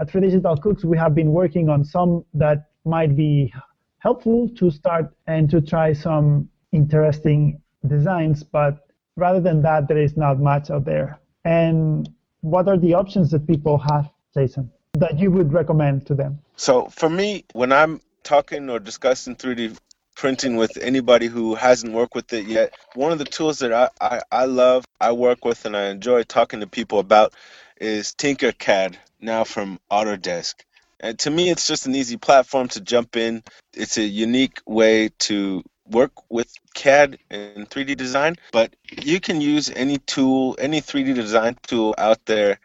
At 0.00 0.10
Three 0.10 0.22
Digital 0.22 0.56
Cooks, 0.56 0.84
we 0.84 0.96
have 0.98 1.14
been 1.14 1.32
working 1.32 1.68
on 1.68 1.84
some 1.84 2.24
that 2.34 2.70
might 2.84 3.16
be 3.16 3.52
helpful 3.98 4.48
to 4.56 4.70
start 4.70 5.14
and 5.26 5.48
to 5.50 5.60
try 5.60 5.92
some 5.92 6.48
interesting 6.72 7.60
designs, 7.86 8.42
but 8.42 8.86
rather 9.16 9.40
than 9.40 9.62
that, 9.62 9.86
there 9.86 9.98
is 9.98 10.16
not 10.16 10.40
much 10.40 10.70
out 10.70 10.84
there. 10.84 11.20
And 11.44 12.08
what 12.40 12.68
are 12.68 12.78
the 12.78 12.94
options 12.94 13.30
that 13.30 13.46
people 13.46 13.78
have, 13.78 14.10
Jason, 14.34 14.70
that 14.94 15.18
you 15.18 15.30
would 15.30 15.52
recommend 15.52 16.06
to 16.06 16.14
them? 16.14 16.40
So 16.56 16.86
for 16.86 17.08
me, 17.08 17.44
when 17.52 17.72
I'm 17.72 18.00
talking 18.24 18.68
or 18.70 18.78
discussing 18.78 19.36
3D 19.36 19.78
printing 20.22 20.54
with 20.54 20.76
anybody 20.80 21.26
who 21.26 21.56
hasn't 21.56 21.92
worked 21.92 22.14
with 22.14 22.32
it 22.32 22.46
yet, 22.46 22.72
one 22.94 23.10
of 23.10 23.18
the 23.18 23.24
tools 23.24 23.58
that 23.58 23.72
I, 23.72 23.88
I, 24.00 24.20
I 24.30 24.44
love, 24.44 24.84
I 25.00 25.10
work 25.10 25.44
with, 25.44 25.64
and 25.64 25.76
I 25.76 25.88
enjoy 25.88 26.22
talking 26.22 26.60
to 26.60 26.68
people 26.68 27.00
about 27.00 27.34
is 27.80 28.14
Tinkercad, 28.14 28.94
now 29.20 29.42
from 29.42 29.80
Autodesk. 29.90 30.54
And 31.00 31.18
to 31.18 31.30
me, 31.32 31.50
it's 31.50 31.66
just 31.66 31.86
an 31.86 31.96
easy 31.96 32.18
platform 32.18 32.68
to 32.68 32.80
jump 32.80 33.16
in. 33.16 33.42
It's 33.74 33.98
a 33.98 34.04
unique 34.04 34.60
way 34.64 35.08
to 35.26 35.64
work 35.90 36.12
with 36.30 36.54
CAD 36.72 37.18
and 37.28 37.68
3D 37.68 37.96
design, 37.96 38.36
but 38.52 38.76
you 39.02 39.18
can 39.18 39.40
use 39.40 39.72
any 39.74 39.98
tool, 39.98 40.54
any 40.60 40.80
3D 40.80 41.16
design 41.16 41.56
tool 41.66 41.96
out 41.98 42.24
there 42.26 42.60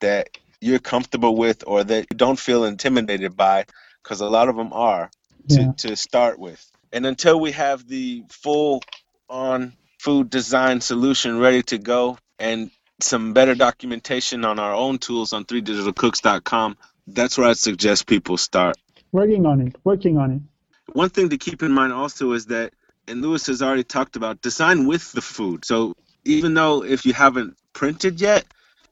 that 0.00 0.30
you're 0.60 0.80
comfortable 0.80 1.36
with 1.36 1.62
or 1.68 1.84
that 1.84 2.06
you 2.10 2.16
don't 2.16 2.36
feel 2.36 2.64
intimidated 2.64 3.36
by, 3.36 3.64
because 4.02 4.20
a 4.22 4.28
lot 4.28 4.48
of 4.48 4.56
them 4.56 4.72
are 4.72 5.08
to, 5.50 5.62
yeah. 5.62 5.72
to 5.76 5.94
start 5.94 6.40
with. 6.40 6.68
And 6.96 7.04
until 7.04 7.38
we 7.38 7.52
have 7.52 7.86
the 7.86 8.24
full 8.30 8.82
on 9.28 9.74
food 9.98 10.30
design 10.30 10.80
solution 10.80 11.38
ready 11.38 11.62
to 11.64 11.76
go 11.76 12.16
and 12.38 12.70
some 13.02 13.34
better 13.34 13.54
documentation 13.54 14.46
on 14.46 14.58
our 14.58 14.72
own 14.72 14.96
tools 14.96 15.34
on 15.34 15.44
3digitalcooks.com, 15.44 16.78
that's 17.06 17.36
where 17.36 17.48
I'd 17.48 17.58
suggest 17.58 18.06
people 18.06 18.38
start. 18.38 18.78
Working 19.12 19.44
on 19.44 19.60
it, 19.60 19.76
working 19.84 20.16
on 20.16 20.30
it. 20.30 20.40
One 20.94 21.10
thing 21.10 21.28
to 21.28 21.36
keep 21.36 21.62
in 21.62 21.70
mind 21.70 21.92
also 21.92 22.32
is 22.32 22.46
that, 22.46 22.72
and 23.06 23.20
Luis 23.20 23.46
has 23.48 23.60
already 23.60 23.84
talked 23.84 24.16
about, 24.16 24.40
design 24.40 24.86
with 24.86 25.12
the 25.12 25.20
food. 25.20 25.66
So 25.66 25.94
even 26.24 26.54
though 26.54 26.82
if 26.82 27.04
you 27.04 27.12
haven't 27.12 27.58
printed 27.74 28.22
yet, 28.22 28.46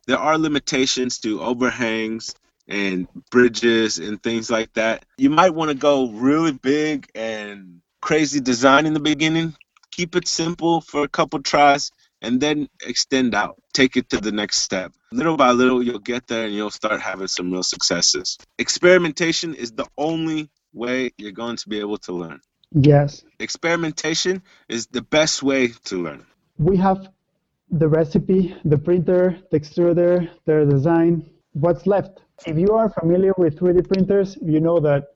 there 0.06 0.18
are 0.18 0.36
limitations 0.36 1.20
to 1.20 1.40
overhangs 1.40 2.34
and 2.68 3.08
bridges 3.30 3.98
and 3.98 4.22
things 4.22 4.50
like 4.50 4.74
that. 4.74 5.06
You 5.16 5.30
might 5.30 5.54
want 5.54 5.70
to 5.70 5.74
go 5.74 6.10
really 6.10 6.52
big 6.52 7.10
and 7.14 7.80
crazy 8.04 8.38
design 8.38 8.84
in 8.84 8.92
the 8.92 9.00
beginning. 9.00 9.56
Keep 9.90 10.14
it 10.14 10.28
simple 10.28 10.82
for 10.82 11.04
a 11.04 11.08
couple 11.08 11.40
tries 11.40 11.90
and 12.20 12.38
then 12.38 12.68
extend 12.86 13.34
out. 13.34 13.56
Take 13.72 13.96
it 13.96 14.10
to 14.10 14.18
the 14.20 14.30
next 14.30 14.58
step. 14.58 14.92
Little 15.10 15.38
by 15.38 15.52
little, 15.52 15.82
you'll 15.82 16.06
get 16.12 16.26
there 16.26 16.44
and 16.44 16.54
you'll 16.54 16.78
start 16.82 17.00
having 17.00 17.28
some 17.28 17.50
real 17.50 17.62
successes. 17.62 18.36
Experimentation 18.58 19.54
is 19.54 19.72
the 19.72 19.86
only 19.96 20.50
way 20.74 21.12
you're 21.16 21.38
going 21.44 21.56
to 21.56 21.66
be 21.66 21.78
able 21.80 21.96
to 21.98 22.12
learn. 22.12 22.40
Yes. 22.72 23.24
Experimentation 23.40 24.42
is 24.68 24.86
the 24.88 25.02
best 25.02 25.42
way 25.42 25.68
to 25.88 26.02
learn. 26.02 26.26
We 26.58 26.76
have 26.76 27.08
the 27.70 27.88
recipe, 27.88 28.54
the 28.66 28.76
printer, 28.76 29.38
the 29.50 29.58
extruder, 29.60 30.28
the 30.44 30.66
design. 30.66 31.30
What's 31.52 31.86
left? 31.86 32.20
If 32.46 32.58
you 32.58 32.72
are 32.74 32.90
familiar 32.90 33.32
with 33.38 33.58
3D 33.58 33.88
printers, 33.88 34.36
you 34.42 34.60
know 34.60 34.78
that 34.80 35.13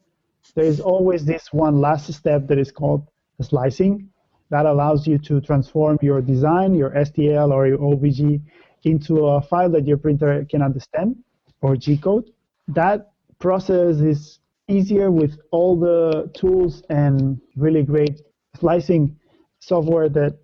there 0.55 0.65
is 0.65 0.81
always 0.81 1.25
this 1.25 1.53
one 1.53 1.81
last 1.81 2.13
step 2.13 2.47
that 2.49 2.59
is 2.59 2.71
called 2.71 3.07
slicing. 3.41 4.09
That 4.51 4.67
allows 4.67 5.07
you 5.07 5.19
to 5.19 5.41
transform 5.41 5.99
your 6.01 6.21
design, 6.21 6.75
your 6.75 6.91
STL 6.91 7.53
or 7.53 7.67
your 7.67 7.83
OBJ, 7.83 8.41
into 8.85 9.27
a 9.27 9.43
file 9.43 9.71
that 9.71 9.87
your 9.87 9.99
printer 9.99 10.47
can 10.51 10.63
understand 10.63 11.17
or 11.61 11.77
G 11.77 11.99
code. 11.99 12.31
That 12.69 13.13
process 13.39 13.97
is 14.01 14.41
easier 14.69 15.11
with 15.11 15.39
all 15.51 15.79
the 15.79 16.31
tools 16.35 16.83
and 16.89 17.41
really 17.57 17.83
great 17.83 18.21
slicing 18.59 19.17
software 19.61 20.09
that 20.11 20.39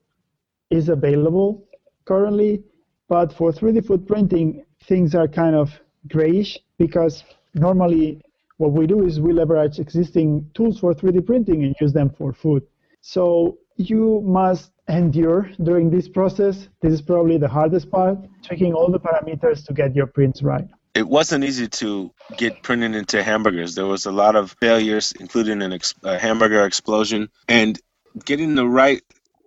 is 0.70 0.88
available 0.88 1.64
currently. 2.04 2.62
But 3.08 3.32
for 3.32 3.52
3D 3.52 3.86
food 3.86 4.06
printing, 4.06 4.64
things 4.84 5.14
are 5.14 5.28
kind 5.28 5.54
of 5.54 5.70
grayish 6.08 6.58
because 6.78 7.24
normally 7.54 8.20
what 8.56 8.72
we 8.72 8.86
do 8.86 9.04
is 9.04 9.20
we 9.20 9.32
leverage 9.32 9.78
existing 9.78 10.50
tools 10.54 10.78
for 10.78 10.94
3D 10.94 11.26
printing 11.26 11.64
and 11.64 11.74
use 11.80 11.92
them 11.92 12.10
for 12.10 12.32
food. 12.32 12.62
So 13.00 13.58
you 13.76 14.22
must 14.24 14.70
endure 14.88 15.50
during 15.62 15.90
this 15.90 16.08
process. 16.08 16.68
This 16.80 16.92
is 16.92 17.02
probably 17.02 17.38
the 17.38 17.48
hardest 17.48 17.90
part, 17.90 18.18
checking 18.42 18.72
all 18.72 18.90
the 18.90 19.00
parameters 19.00 19.66
to 19.66 19.74
get 19.74 19.94
your 19.94 20.06
prints 20.06 20.42
right 20.42 20.68
it 20.94 21.08
wasn't 21.08 21.44
easy 21.44 21.66
to 21.66 22.12
get 22.36 22.62
printed 22.62 22.94
into 22.94 23.22
hamburgers. 23.22 23.74
There 23.74 23.86
was 23.86 24.06
a 24.06 24.12
lot 24.12 24.36
of 24.36 24.54
failures, 24.60 25.12
including 25.18 25.60
an 25.60 25.72
ex- 25.72 25.94
a 26.04 26.18
hamburger 26.18 26.64
explosion, 26.64 27.28
and 27.48 27.78
getting 28.24 28.54
the 28.54 28.66
right 28.66 29.02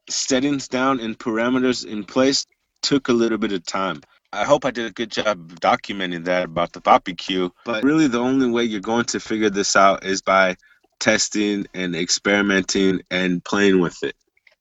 settings 0.10 0.68
down 0.68 1.00
and 1.00 1.18
parameters 1.18 1.86
in 1.86 2.04
place 2.04 2.46
took 2.82 3.08
a 3.08 3.14
little 3.14 3.38
bit 3.38 3.54
of 3.54 3.66
time. 3.66 4.02
I 4.34 4.44
hope 4.44 4.66
I 4.66 4.72
did 4.72 4.86
a 4.86 4.92
good 4.92 5.12
job 5.12 5.60
documenting 5.60 6.26
that 6.26 6.46
about 6.46 6.74
the 6.74 6.82
barbecue. 6.82 7.50
But 7.66 7.84
really, 7.84 8.08
the 8.08 8.20
only 8.20 8.50
way 8.50 8.64
you're 8.64 8.82
going 8.82 9.06
to 9.06 9.20
figure 9.20 9.50
this 9.50 9.76
out 9.76 10.06
is 10.06 10.22
by 10.22 10.58
testing 11.00 11.68
and 11.74 11.96
experimenting 11.96 13.02
and 13.10 13.44
playing 13.44 13.80
with 13.80 14.04
it 14.04 14.16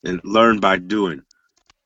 and 0.05 0.21
learn 0.25 0.61
by 0.61 0.79
doing. 0.79 1.23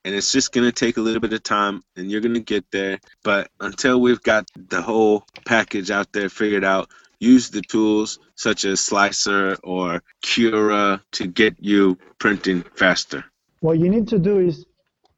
And 0.05 0.15
it's 0.15 0.33
just 0.33 0.53
going 0.53 0.67
to 0.67 0.73
take 0.73 0.97
a 0.97 1.01
little 1.01 1.21
bit 1.21 1.33
of 1.33 1.43
time 1.43 1.83
and 1.97 2.11
you're 2.11 2.21
going 2.21 2.35
to 2.35 2.41
get 2.41 2.65
there. 2.71 2.99
But 3.23 3.51
until 3.61 4.01
we've 4.01 4.23
got 4.23 4.49
the 4.57 4.83
whole 4.83 5.25
package 5.47 5.91
out 5.91 6.13
there 6.13 6.29
figured 6.29 6.65
out 6.65 6.91
use 7.19 7.51
the 7.51 7.61
tools 7.61 8.19
such 8.35 8.65
as 8.65 8.81
Slic3r 8.81 9.59
or 9.63 10.03
cura 10.23 11.03
to 11.13 11.27
get 11.27 11.57
you 11.61 11.99
printing 12.19 12.63
faster. 12.75 13.25
What 13.61 13.79
you 13.79 13.91
need 13.91 14.09
to 14.09 14.19
do 14.19 14.39
is 14.39 14.65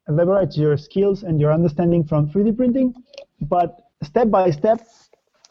leverage 0.09 0.57
your 0.57 0.77
skills 0.77 1.23
and 1.23 1.41
your 1.41 1.53
understanding 1.53 2.05
from 2.05 2.29
3d 2.31 2.57
printing 2.57 2.95
but 3.41 3.81
step 4.03 4.31
by 4.31 4.51
step 4.51 4.81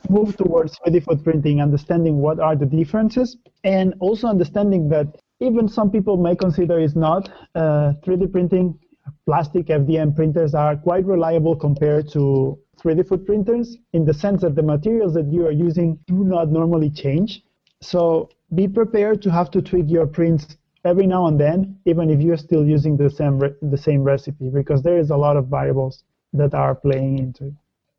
move 0.10 0.36
towards 0.38 0.78
3D 0.80 1.04
food 1.04 1.24
printing, 1.24 1.62
understanding 1.62 2.18
what 2.18 2.40
are 2.40 2.56
the 2.56 2.66
differences, 2.66 3.38
and 3.64 3.94
also 4.00 4.28
understanding 4.28 4.90
that 4.90 5.08
even 5.40 5.68
some 5.68 5.92
people 5.92 6.18
may 6.18 6.36
consider 6.36 6.80
it's 6.80 6.96
not 6.96 7.30
uh, 7.56 7.94
3D 8.04 8.32
printing. 8.32 8.78
Plastic 9.26 9.68
FDM 9.68 10.16
printers 10.16 10.54
are 10.54 10.76
quite 10.76 11.06
reliable 11.06 11.56
compared 11.56 12.10
to 12.12 12.58
3D 12.80 13.08
food 13.08 13.26
printers 13.26 13.78
in 13.94 14.06
the 14.06 14.14
sense 14.14 14.42
that 14.42 14.56
the 14.56 14.64
materials 14.64 15.14
that 15.14 15.32
you 15.32 15.46
are 15.46 15.52
using 15.52 15.98
do 16.08 16.24
not 16.24 16.50
normally 16.50 16.90
change. 16.90 17.44
So 17.82 18.30
be 18.54 18.68
prepared 18.68 19.22
to 19.24 19.32
have 19.32 19.50
to 19.52 19.62
tweak 19.62 19.90
your 19.90 20.06
prints 20.06 20.58
every 20.86 21.08
now 21.08 21.28
and 21.28 21.40
then, 21.40 21.80
even 21.86 22.10
if 22.10 22.22
you're 22.22 22.38
still 22.38 22.66
using 22.66 22.98
the 22.98 23.10
same 23.10 23.40
re- 23.40 23.56
the 23.62 23.78
same 23.78 24.04
recipe, 24.04 24.50
because 24.50 24.82
there 24.84 24.98
is 24.98 25.10
a 25.10 25.18
lot 25.18 25.38
of 25.38 25.48
variables 25.48 26.04
that 26.34 26.54
are 26.54 26.76
playing 26.76 27.20
into 27.20 27.48
it. 27.48 27.54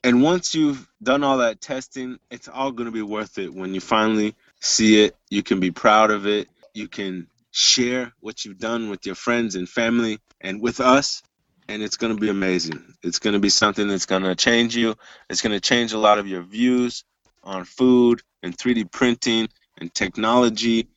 And 0.05 0.23
once 0.23 0.55
you've 0.55 0.89
done 1.03 1.23
all 1.23 1.39
that 1.39 1.61
testing, 1.61 2.19
it's 2.31 2.49
all 2.49 2.73
going 2.73 2.87
to 2.87 2.93
be 2.93 3.03
worth 3.03 3.39
it 3.39 3.55
when 3.55 3.73
you 3.75 3.81
finally 3.81 4.35
see 4.61 5.05
it. 5.05 5.17
You 5.31 5.43
can 5.43 5.61
be 5.61 5.71
proud 5.71 6.11
of 6.11 6.27
it. 6.27 6.49
You 6.75 6.89
can 6.89 7.29
share 7.53 8.13
what 8.21 8.45
you've 8.45 8.59
done 8.59 8.91
with 8.91 9.07
your 9.07 9.15
friends 9.15 9.55
and 9.55 9.69
family 9.69 10.19
and 10.41 10.61
with 10.61 10.81
us. 10.81 11.23
And 11.69 11.83
it's 11.83 11.97
going 11.97 12.15
to 12.15 12.21
be 12.21 12.29
amazing. 12.29 12.95
It's 13.03 13.21
going 13.21 13.35
to 13.35 13.39
be 13.39 13.49
something 13.49 13.87
that's 13.87 14.07
going 14.07 14.25
to 14.25 14.35
change 14.35 14.77
you. 14.77 14.97
It's 15.31 15.41
going 15.41 15.53
to 15.53 15.61
change 15.61 15.93
a 15.93 15.99
lot 15.99 16.19
of 16.19 16.27
your 16.27 16.43
views 16.43 17.05
on 17.45 17.65
food 17.65 18.23
and 18.43 18.57
3D 18.57 18.91
printing 18.91 19.49
and 19.79 19.95
technology. 19.95 20.89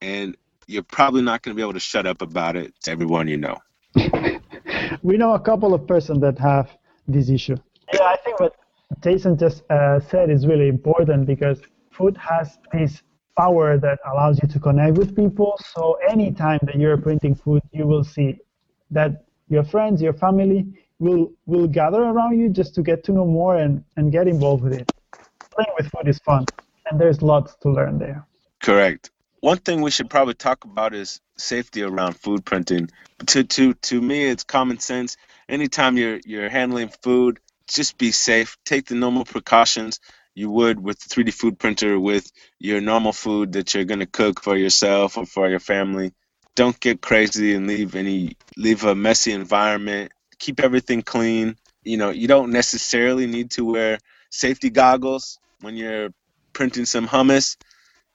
And 0.00 0.36
you're 0.72 0.82
probably 0.82 1.22
not 1.22 1.42
going 1.42 1.54
to 1.54 1.56
be 1.56 1.62
able 1.62 1.74
to 1.74 1.80
shut 1.80 2.06
up 2.06 2.22
about 2.22 2.56
it 2.56 2.74
to 2.82 2.90
everyone 2.90 3.28
you 3.28 3.36
know. 3.36 3.58
we 5.02 5.16
know 5.16 5.34
a 5.34 5.40
couple 5.40 5.74
of 5.74 5.86
persons 5.86 6.20
that 6.20 6.38
have 6.38 6.70
this 7.06 7.28
issue. 7.28 7.56
Yeah, 7.92 8.04
I 8.04 8.16
think 8.24 8.40
what 8.40 8.56
Jason 9.02 9.36
just 9.36 9.62
uh, 9.70 10.00
said 10.00 10.30
is 10.30 10.46
really 10.46 10.68
important 10.68 11.26
because 11.26 11.60
food 11.90 12.16
has 12.16 12.58
this 12.72 13.02
power 13.36 13.78
that 13.78 13.98
allows 14.10 14.38
you 14.42 14.48
to 14.48 14.58
connect 14.58 14.96
with 14.96 15.14
people. 15.14 15.58
So 15.74 15.98
anytime 16.08 16.60
that 16.62 16.76
you're 16.76 16.96
printing 16.96 17.34
food, 17.34 17.62
you 17.72 17.86
will 17.86 18.04
see 18.04 18.38
that 18.90 19.24
your 19.48 19.64
friends, 19.64 20.00
your 20.00 20.12
family 20.14 20.66
will 20.98 21.32
will 21.46 21.66
gather 21.66 22.02
around 22.02 22.38
you 22.38 22.48
just 22.48 22.74
to 22.76 22.82
get 22.82 23.04
to 23.04 23.12
know 23.12 23.26
more 23.26 23.56
and, 23.56 23.84
and 23.96 24.12
get 24.12 24.28
involved 24.28 24.62
with 24.62 24.74
it. 24.74 24.90
Playing 25.54 25.74
with 25.76 25.90
food 25.90 26.08
is 26.08 26.18
fun, 26.20 26.46
and 26.90 27.00
there's 27.00 27.20
lots 27.20 27.56
to 27.62 27.70
learn 27.70 27.98
there. 27.98 28.26
Correct. 28.62 29.10
One 29.42 29.58
thing 29.58 29.80
we 29.80 29.90
should 29.90 30.08
probably 30.08 30.34
talk 30.34 30.62
about 30.64 30.94
is 30.94 31.20
safety 31.36 31.82
around 31.82 32.12
food 32.12 32.44
printing. 32.44 32.88
To 33.26 33.42
to 33.42 33.74
to 33.74 34.00
me, 34.00 34.26
it's 34.26 34.44
common 34.44 34.78
sense. 34.78 35.16
Anytime 35.48 35.96
you're 35.96 36.20
you're 36.24 36.48
handling 36.48 36.90
food, 37.02 37.40
just 37.66 37.98
be 37.98 38.12
safe. 38.12 38.56
Take 38.64 38.86
the 38.86 38.94
normal 38.94 39.24
precautions 39.24 39.98
you 40.36 40.48
would 40.48 40.78
with 40.78 41.00
the 41.00 41.08
3D 41.12 41.34
food 41.34 41.58
printer 41.58 41.98
with 41.98 42.30
your 42.60 42.80
normal 42.80 43.12
food 43.12 43.54
that 43.54 43.74
you're 43.74 43.84
to 43.84 44.06
cook 44.06 44.40
for 44.40 44.56
yourself 44.56 45.18
or 45.18 45.26
for 45.26 45.48
your 45.48 45.58
family. 45.58 46.12
Don't 46.54 46.78
get 46.78 47.00
crazy 47.02 47.52
and 47.52 47.66
leave 47.66 47.96
any 47.96 48.36
leave 48.56 48.84
a 48.84 48.94
messy 48.94 49.32
environment. 49.32 50.12
Keep 50.38 50.60
everything 50.60 51.02
clean. 51.02 51.56
You 51.82 51.96
know, 51.96 52.10
you 52.10 52.28
don't 52.28 52.52
necessarily 52.52 53.26
need 53.26 53.50
to 53.52 53.64
wear 53.64 53.98
safety 54.30 54.70
goggles 54.70 55.40
when 55.60 55.74
you're 55.76 56.10
printing 56.52 56.84
some 56.84 57.08
hummus. 57.08 57.56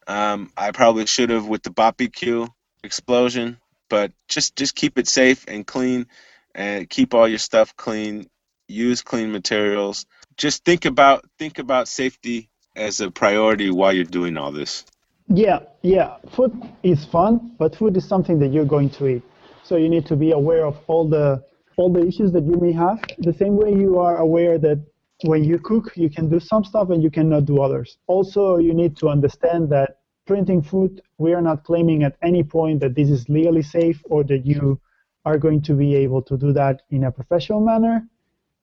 Um, 0.08 0.52
I 0.56 0.72
probably 0.72 1.06
should 1.06 1.30
have 1.30 1.48
with 1.48 1.64
the 1.64 1.70
barbecue 1.70 2.48
explosion, 2.84 3.58
but 3.90 4.12
just 4.28 4.56
just 4.56 4.76
keep 4.76 4.98
it 4.98 5.08
safe 5.08 5.46
and 5.48 5.68
clean, 5.68 6.08
and 6.56 6.90
keep 6.90 7.14
all 7.14 7.28
your 7.28 7.40
stuff 7.40 7.76
clean. 7.76 8.30
Use 8.70 9.02
clean 9.02 9.32
materials. 9.32 10.06
Just 10.38 10.66
think 10.66 10.86
about 10.86 11.26
think 11.38 11.60
about 11.60 11.88
safety 11.88 12.50
as 12.76 13.02
a 13.02 13.12
priority 13.12 13.70
while 13.72 13.94
you're 13.94 14.06
doing 14.06 14.38
all 14.38 14.52
this. 14.52 14.86
Yeah, 15.28 15.60
yeah. 15.82 16.18
Food 16.36 16.54
is 16.84 17.04
fun, 17.06 17.56
but 17.60 17.76
food 17.76 17.98
is 17.98 18.08
something 18.08 18.40
that 18.40 18.54
you're 18.54 18.66
going 18.66 18.90
to 18.92 19.08
eat. 19.08 19.24
So 19.64 19.76
you 19.76 19.90
need 19.90 20.06
to 20.06 20.16
be 20.16 20.32
aware 20.32 20.66
of 20.66 20.78
all 20.88 21.10
the 21.10 21.44
all 21.76 21.92
the 21.92 22.08
issues 22.08 22.32
that 22.32 22.44
you 22.44 22.58
may 22.62 22.72
have. 22.72 23.04
The 23.20 23.34
same 23.34 23.58
way 23.58 23.74
you 23.74 24.00
are 24.00 24.18
aware 24.18 24.58
that 24.58 24.80
when 25.24 25.44
you 25.44 25.58
cook, 25.60 25.96
you 25.96 26.10
can 26.10 26.30
do 26.30 26.40
some 26.40 26.64
stuff 26.64 26.90
and 26.90 27.02
you 27.02 27.10
cannot 27.10 27.46
do 27.46 27.62
others. 27.62 27.98
Also, 28.08 28.58
you 28.58 28.74
need 28.74 28.96
to 28.98 29.10
understand 29.10 29.70
that 29.70 30.00
printing 30.26 30.62
food, 30.62 31.02
we 31.18 31.34
are 31.34 31.42
not 31.42 31.64
claiming 31.64 32.04
at 32.04 32.16
any 32.22 32.44
point 32.44 32.80
that 32.82 32.96
this 32.96 33.10
is 33.10 33.28
legally 33.30 33.64
safe 33.64 34.02
or 34.06 34.24
that 34.26 34.46
you 34.46 34.80
are 35.26 35.38
going 35.38 35.62
to 35.62 35.74
be 35.74 35.96
able 35.96 36.22
to 36.22 36.38
do 36.38 36.54
that 36.54 36.84
in 36.92 37.06
a 37.06 37.12
professional 37.12 37.62
manner 37.62 38.08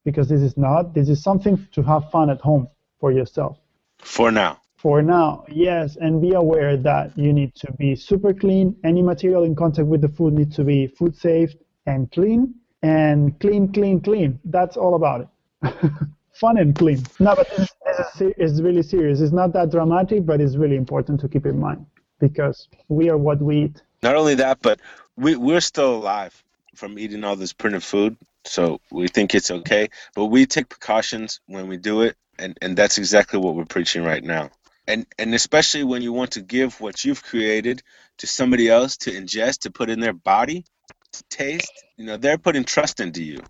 because 0.05 0.29
this 0.29 0.43
is 0.43 0.57
not. 0.57 0.95
This 0.95 1.09
is 1.09 1.23
something 1.23 1.67
to 1.73 1.83
have 1.83 2.11
fun 2.11 2.31
at 2.31 2.41
home 2.41 2.69
for 3.01 3.11
yourself. 3.11 3.59
For 3.99 4.31
now. 4.31 4.61
For 4.77 5.01
now, 5.01 5.45
yes, 5.49 5.97
and 5.97 6.21
be 6.21 6.35
aware 6.35 6.77
that 6.77 7.17
you 7.17 7.33
need 7.33 7.55
to 7.57 7.73
be 7.73 7.97
super 7.97 8.35
clean. 8.35 8.77
Any 8.85 9.01
material 9.01 9.45
in 9.45 9.57
contact 9.57 9.89
with 9.89 10.03
the 10.03 10.11
food 10.11 10.35
needs 10.35 10.55
to 10.57 10.65
be 10.65 10.89
food 10.89 11.17
safe 11.17 11.55
and 11.87 12.11
clean. 12.13 12.55
And 12.83 13.41
clean, 13.41 13.73
clean, 13.73 14.03
clean. 14.03 14.39
That's 14.45 14.77
all 14.77 14.95
about 14.95 15.23
it. 15.23 15.83
Fun 16.35 16.59
and 16.59 16.75
clean. 16.75 17.03
No, 17.19 17.35
but 17.35 17.49
this, 17.57 17.71
this 17.99 18.21
is, 18.21 18.35
is 18.39 18.63
really 18.63 18.83
serious. 18.83 19.21
It's 19.21 19.33
not 19.33 19.53
that 19.53 19.71
dramatic, 19.71 20.27
but 20.27 20.41
it's 20.41 20.57
really 20.57 20.77
important 20.77 21.21
to 21.21 21.29
keep 21.29 21.47
in 21.47 21.59
mind 21.59 21.87
because 22.21 22.69
we 22.89 23.11
are 23.11 23.19
what 23.19 23.41
we 23.41 23.65
eat. 23.65 23.83
Not 24.03 24.17
only 24.17 24.35
that, 24.37 24.59
but 24.63 24.81
we, 25.17 25.37
we're 25.37 25.61
still 25.61 25.97
alive 25.97 26.43
from 26.75 26.99
eating 26.99 27.25
all 27.25 27.37
this 27.37 27.53
printed 27.53 27.83
food. 27.83 28.17
So 28.45 28.81
we 28.91 29.09
think 29.09 29.35
it's 29.35 29.51
okay. 29.51 29.89
But 30.15 30.27
we 30.27 30.47
take 30.47 30.69
precautions 30.69 31.41
when 31.47 31.69
we 31.69 31.77
do 31.77 32.03
it. 32.03 32.17
And, 32.39 32.59
and 32.61 32.77
that's 32.77 32.99
exactly 32.99 33.39
what 33.39 33.55
we're 33.55 33.65
preaching 33.65 34.03
right 34.03 34.23
now 34.23 34.51
and 34.87 35.07
and 35.19 35.35
especially 35.35 35.85
when 35.85 36.03
you 36.03 36.13
want 36.13 36.33
to 36.33 36.43
give 36.43 36.81
what 36.81 37.05
you've 37.05 37.23
created 37.23 37.83
to 38.19 38.27
somebody 38.27 38.69
else 38.69 38.97
to 38.97 39.11
ingest 39.11 39.61
to 39.61 39.71
put 39.71 39.91
in 39.91 40.01
their 40.01 40.13
body 40.13 40.65
to 41.13 41.23
taste 41.31 41.73
you 41.97 42.05
know 42.05 42.17
they're 42.17 42.39
putting 42.39 42.65
trust 42.65 43.01
into 43.01 43.23
you 43.23 43.41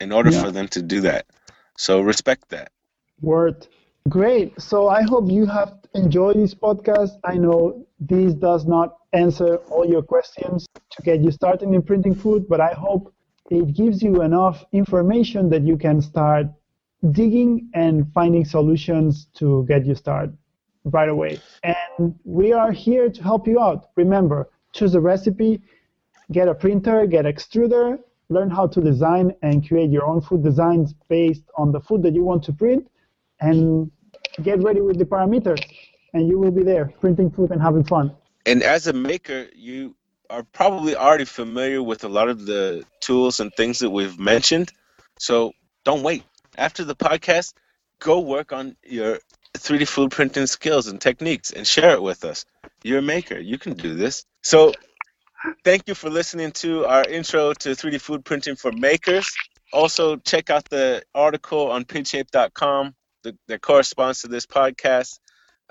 in 0.00 0.12
order 0.12 0.30
yeah. 0.30 0.42
for 0.42 0.50
them 0.50 0.68
to 0.68 0.82
do 0.82 1.00
that 1.00 1.26
so 1.76 2.00
respect 2.00 2.48
that 2.48 2.70
word 3.20 3.66
great 4.08 4.60
so 4.60 4.88
i 4.88 5.02
hope 5.02 5.30
you 5.30 5.46
have 5.46 5.78
enjoyed 5.94 6.36
this 6.36 6.54
podcast 6.54 7.18
i 7.24 7.36
know 7.36 7.84
this 8.00 8.34
does 8.34 8.66
not 8.66 8.96
answer 9.12 9.56
all 9.70 9.84
your 9.84 10.02
questions 10.02 10.66
to 10.90 11.02
get 11.02 11.20
you 11.20 11.30
started 11.30 11.68
in 11.68 11.82
printing 11.82 12.14
food 12.14 12.46
but 12.48 12.60
i 12.60 12.72
hope 12.72 13.12
it 13.50 13.74
gives 13.74 14.02
you 14.02 14.22
enough 14.22 14.64
information 14.72 15.50
that 15.50 15.62
you 15.62 15.76
can 15.76 16.00
start 16.00 16.46
digging 17.10 17.68
and 17.74 18.10
finding 18.12 18.44
solutions 18.44 19.26
to 19.34 19.64
get 19.68 19.84
you 19.84 19.94
started 19.94 20.36
right 20.84 21.08
away. 21.08 21.40
And 21.62 22.14
we 22.24 22.52
are 22.52 22.72
here 22.72 23.10
to 23.10 23.22
help 23.22 23.46
you 23.46 23.60
out. 23.60 23.90
Remember, 23.96 24.48
choose 24.72 24.94
a 24.94 25.00
recipe, 25.00 25.60
get 26.30 26.48
a 26.48 26.54
printer, 26.54 27.06
get 27.06 27.24
extruder, 27.24 27.98
learn 28.32 28.50
how 28.50 28.66
to 28.66 28.80
design 28.80 29.32
and 29.42 29.66
create 29.66 29.90
your 29.90 30.04
own 30.04 30.20
food 30.20 30.42
designs 30.42 30.94
based 31.08 31.44
on 31.56 31.72
the 31.72 31.80
food 31.80 32.02
that 32.02 32.14
you 32.14 32.24
want 32.24 32.42
to 32.44 32.52
print, 32.52 32.88
and 33.40 33.90
get 34.42 34.62
ready 34.62 34.80
with 34.80 34.98
the 34.98 35.04
parameters. 35.04 35.62
And 36.14 36.28
you 36.28 36.38
will 36.38 36.50
be 36.50 36.62
there 36.62 36.92
printing 37.00 37.30
food 37.30 37.50
and 37.50 37.60
having 37.60 37.84
fun. 37.84 38.14
And 38.44 38.62
as 38.62 38.86
a 38.86 38.92
maker, 38.92 39.46
you 39.54 39.94
are 40.28 40.42
probably 40.42 40.96
already 40.96 41.24
familiar 41.24 41.82
with 41.82 42.04
a 42.04 42.08
lot 42.08 42.28
of 42.28 42.46
the 42.46 42.84
tools 43.00 43.40
and 43.40 43.52
things 43.54 43.78
that 43.80 43.90
we've 43.90 44.18
mentioned. 44.18 44.72
So 45.18 45.52
don't 45.84 46.02
wait. 46.02 46.24
After 46.58 46.84
the 46.84 46.94
podcast, 46.94 47.54
go 47.98 48.20
work 48.20 48.52
on 48.52 48.76
your 48.84 49.20
3D 49.54 49.86
food 49.86 50.10
printing 50.10 50.46
skills 50.46 50.86
and 50.88 51.00
techniques 51.00 51.50
and 51.50 51.66
share 51.66 51.92
it 51.92 52.02
with 52.02 52.24
us. 52.24 52.44
You're 52.82 52.98
a 52.98 53.02
maker. 53.02 53.38
You 53.38 53.58
can 53.58 53.74
do 53.74 53.94
this. 53.94 54.24
So, 54.42 54.72
thank 55.64 55.88
you 55.88 55.94
for 55.94 56.10
listening 56.10 56.52
to 56.52 56.84
our 56.86 57.04
intro 57.04 57.52
to 57.54 57.70
3D 57.70 58.00
food 58.00 58.24
printing 58.24 58.56
for 58.56 58.72
makers. 58.72 59.30
Also, 59.72 60.16
check 60.16 60.50
out 60.50 60.68
the 60.68 61.02
article 61.14 61.70
on 61.70 61.84
pinshape.com 61.84 62.94
that, 63.22 63.36
that 63.48 63.60
corresponds 63.60 64.22
to 64.22 64.28
this 64.28 64.46
podcast. 64.46 65.18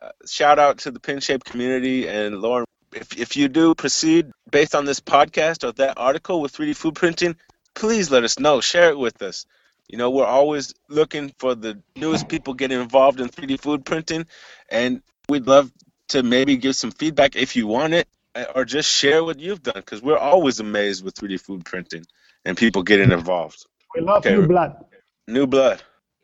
Uh, 0.02 0.10
shout 0.26 0.58
out 0.58 0.80
to 0.80 0.92
the 0.92 1.00
Pinshape 1.00 1.44
community 1.44 2.08
and 2.08 2.42
Lauren. 2.42 2.66
If, 2.94 3.18
if 3.20 3.38
you 3.38 3.48
do 3.48 3.76
proceed 3.76 4.32
based 4.50 4.76
on 4.76 4.86
this 4.86 5.00
podcast 5.00 5.64
or 5.64 5.72
that 5.74 5.98
article 5.98 6.42
with 6.42 6.54
3D 6.54 6.76
food 6.76 6.96
printing, 6.96 7.36
please 7.74 8.12
let 8.12 8.24
us 8.24 8.40
know. 8.40 8.62
Share 8.62 8.90
it 8.90 8.98
with 8.98 9.22
us. 9.22 9.46
You 9.88 9.98
know, 9.98 10.10
we're 10.10 10.26
always 10.26 10.74
looking 10.90 11.34
for 11.38 11.54
the 11.54 11.80
newest 11.96 12.28
people 12.28 12.54
getting 12.54 12.82
involved 12.82 13.20
in 13.20 13.30
3D 13.30 13.60
food 13.60 13.86
printing, 13.86 14.26
and 14.70 15.02
we'd 15.30 15.48
love 15.48 15.72
to 16.10 16.24
maybe 16.24 16.58
give 16.58 16.76
some 16.76 16.92
feedback 16.92 17.36
if 17.36 17.56
you 17.56 17.68
want 17.68 17.94
it, 17.94 18.08
or 18.56 18.65
just 18.65 18.89
share 18.89 19.24
what 19.24 19.39
you've 19.39 19.63
done, 19.63 19.76
because 19.76 20.02
we're 20.02 20.17
always 20.17 20.60
amazed 20.60 21.04
with 21.04 21.15
3D 21.15 21.39
food 21.39 21.65
printing 21.65 22.06
and 22.46 22.58
people 22.58 22.84
getting 22.84 23.12
involved. 23.12 23.65
We 23.96 24.02
love 24.02 24.26
okay. 24.26 24.36
new 24.36 24.48
blood. 24.48 24.76
New 25.28 25.48
blood. 25.48 25.82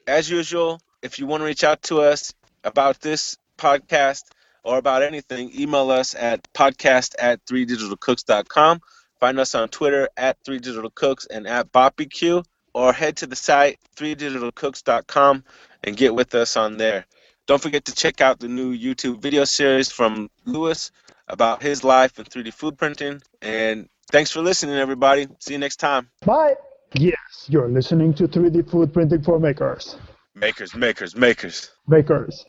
As 0.08 0.30
usual, 0.30 0.80
if 1.02 1.20
you 1.20 1.26
want 1.26 1.41
to 1.41 1.46
reach 1.46 1.63
out 1.63 1.82
to 1.84 2.02
us 2.02 2.34
about 2.63 3.02
this 3.02 3.38
podcast 3.58 4.24
or 4.63 4.78
about 4.78 5.04
anything, 5.04 5.52
email 5.58 5.91
us 5.91 6.15
at 6.15 6.52
podcast 6.54 7.15
at 7.20 7.46
3digitalcooks.com. 7.46 8.82
Find 9.20 9.39
us 9.39 9.56
on 9.56 9.70
Twitter 9.70 10.10
at 10.15 10.41
3digitalcooks 10.43 11.28
and 11.30 11.48
at 11.48 11.72
barbecue 11.72 12.41
or 12.74 12.93
head 12.93 13.17
to 13.17 13.28
the 13.28 13.36
site 13.36 13.80
3digitalcooks.com 13.96 15.43
and 15.84 15.98
get 15.98 16.13
with 16.13 16.36
us 16.36 16.56
on 16.56 16.78
there. 16.78 17.06
Don't 17.48 17.62
forget 17.62 17.86
to 17.86 17.96
check 17.96 18.22
out 18.22 18.39
the 18.39 18.48
new 18.48 18.78
YouTube 18.78 19.22
video 19.22 19.46
series 19.46 19.91
from 19.91 20.30
Luis 20.46 20.91
about 21.28 21.62
his 21.62 21.84
life 21.84 22.18
and 22.20 22.30
3D 22.30 22.54
food 22.54 22.78
printing. 22.78 23.22
And 23.42 23.90
thanks 24.12 24.32
for 24.32 24.42
listening, 24.42 24.76
everybody. 24.76 25.28
See 25.40 25.54
you 25.54 25.60
next 25.60 25.78
time. 25.78 26.10
Bye. 26.26 26.56
Yes, 26.94 27.18
you're 27.48 27.70
listening 27.70 28.13
to 28.16 28.28
3D 28.28 28.70
food 28.70 28.94
printing 28.94 29.24
for 29.24 29.40
makers. 29.40 29.98
Makers, 30.36 30.76
makers, 30.76 31.16
makers. 31.16 31.72
Makers. 31.88 32.46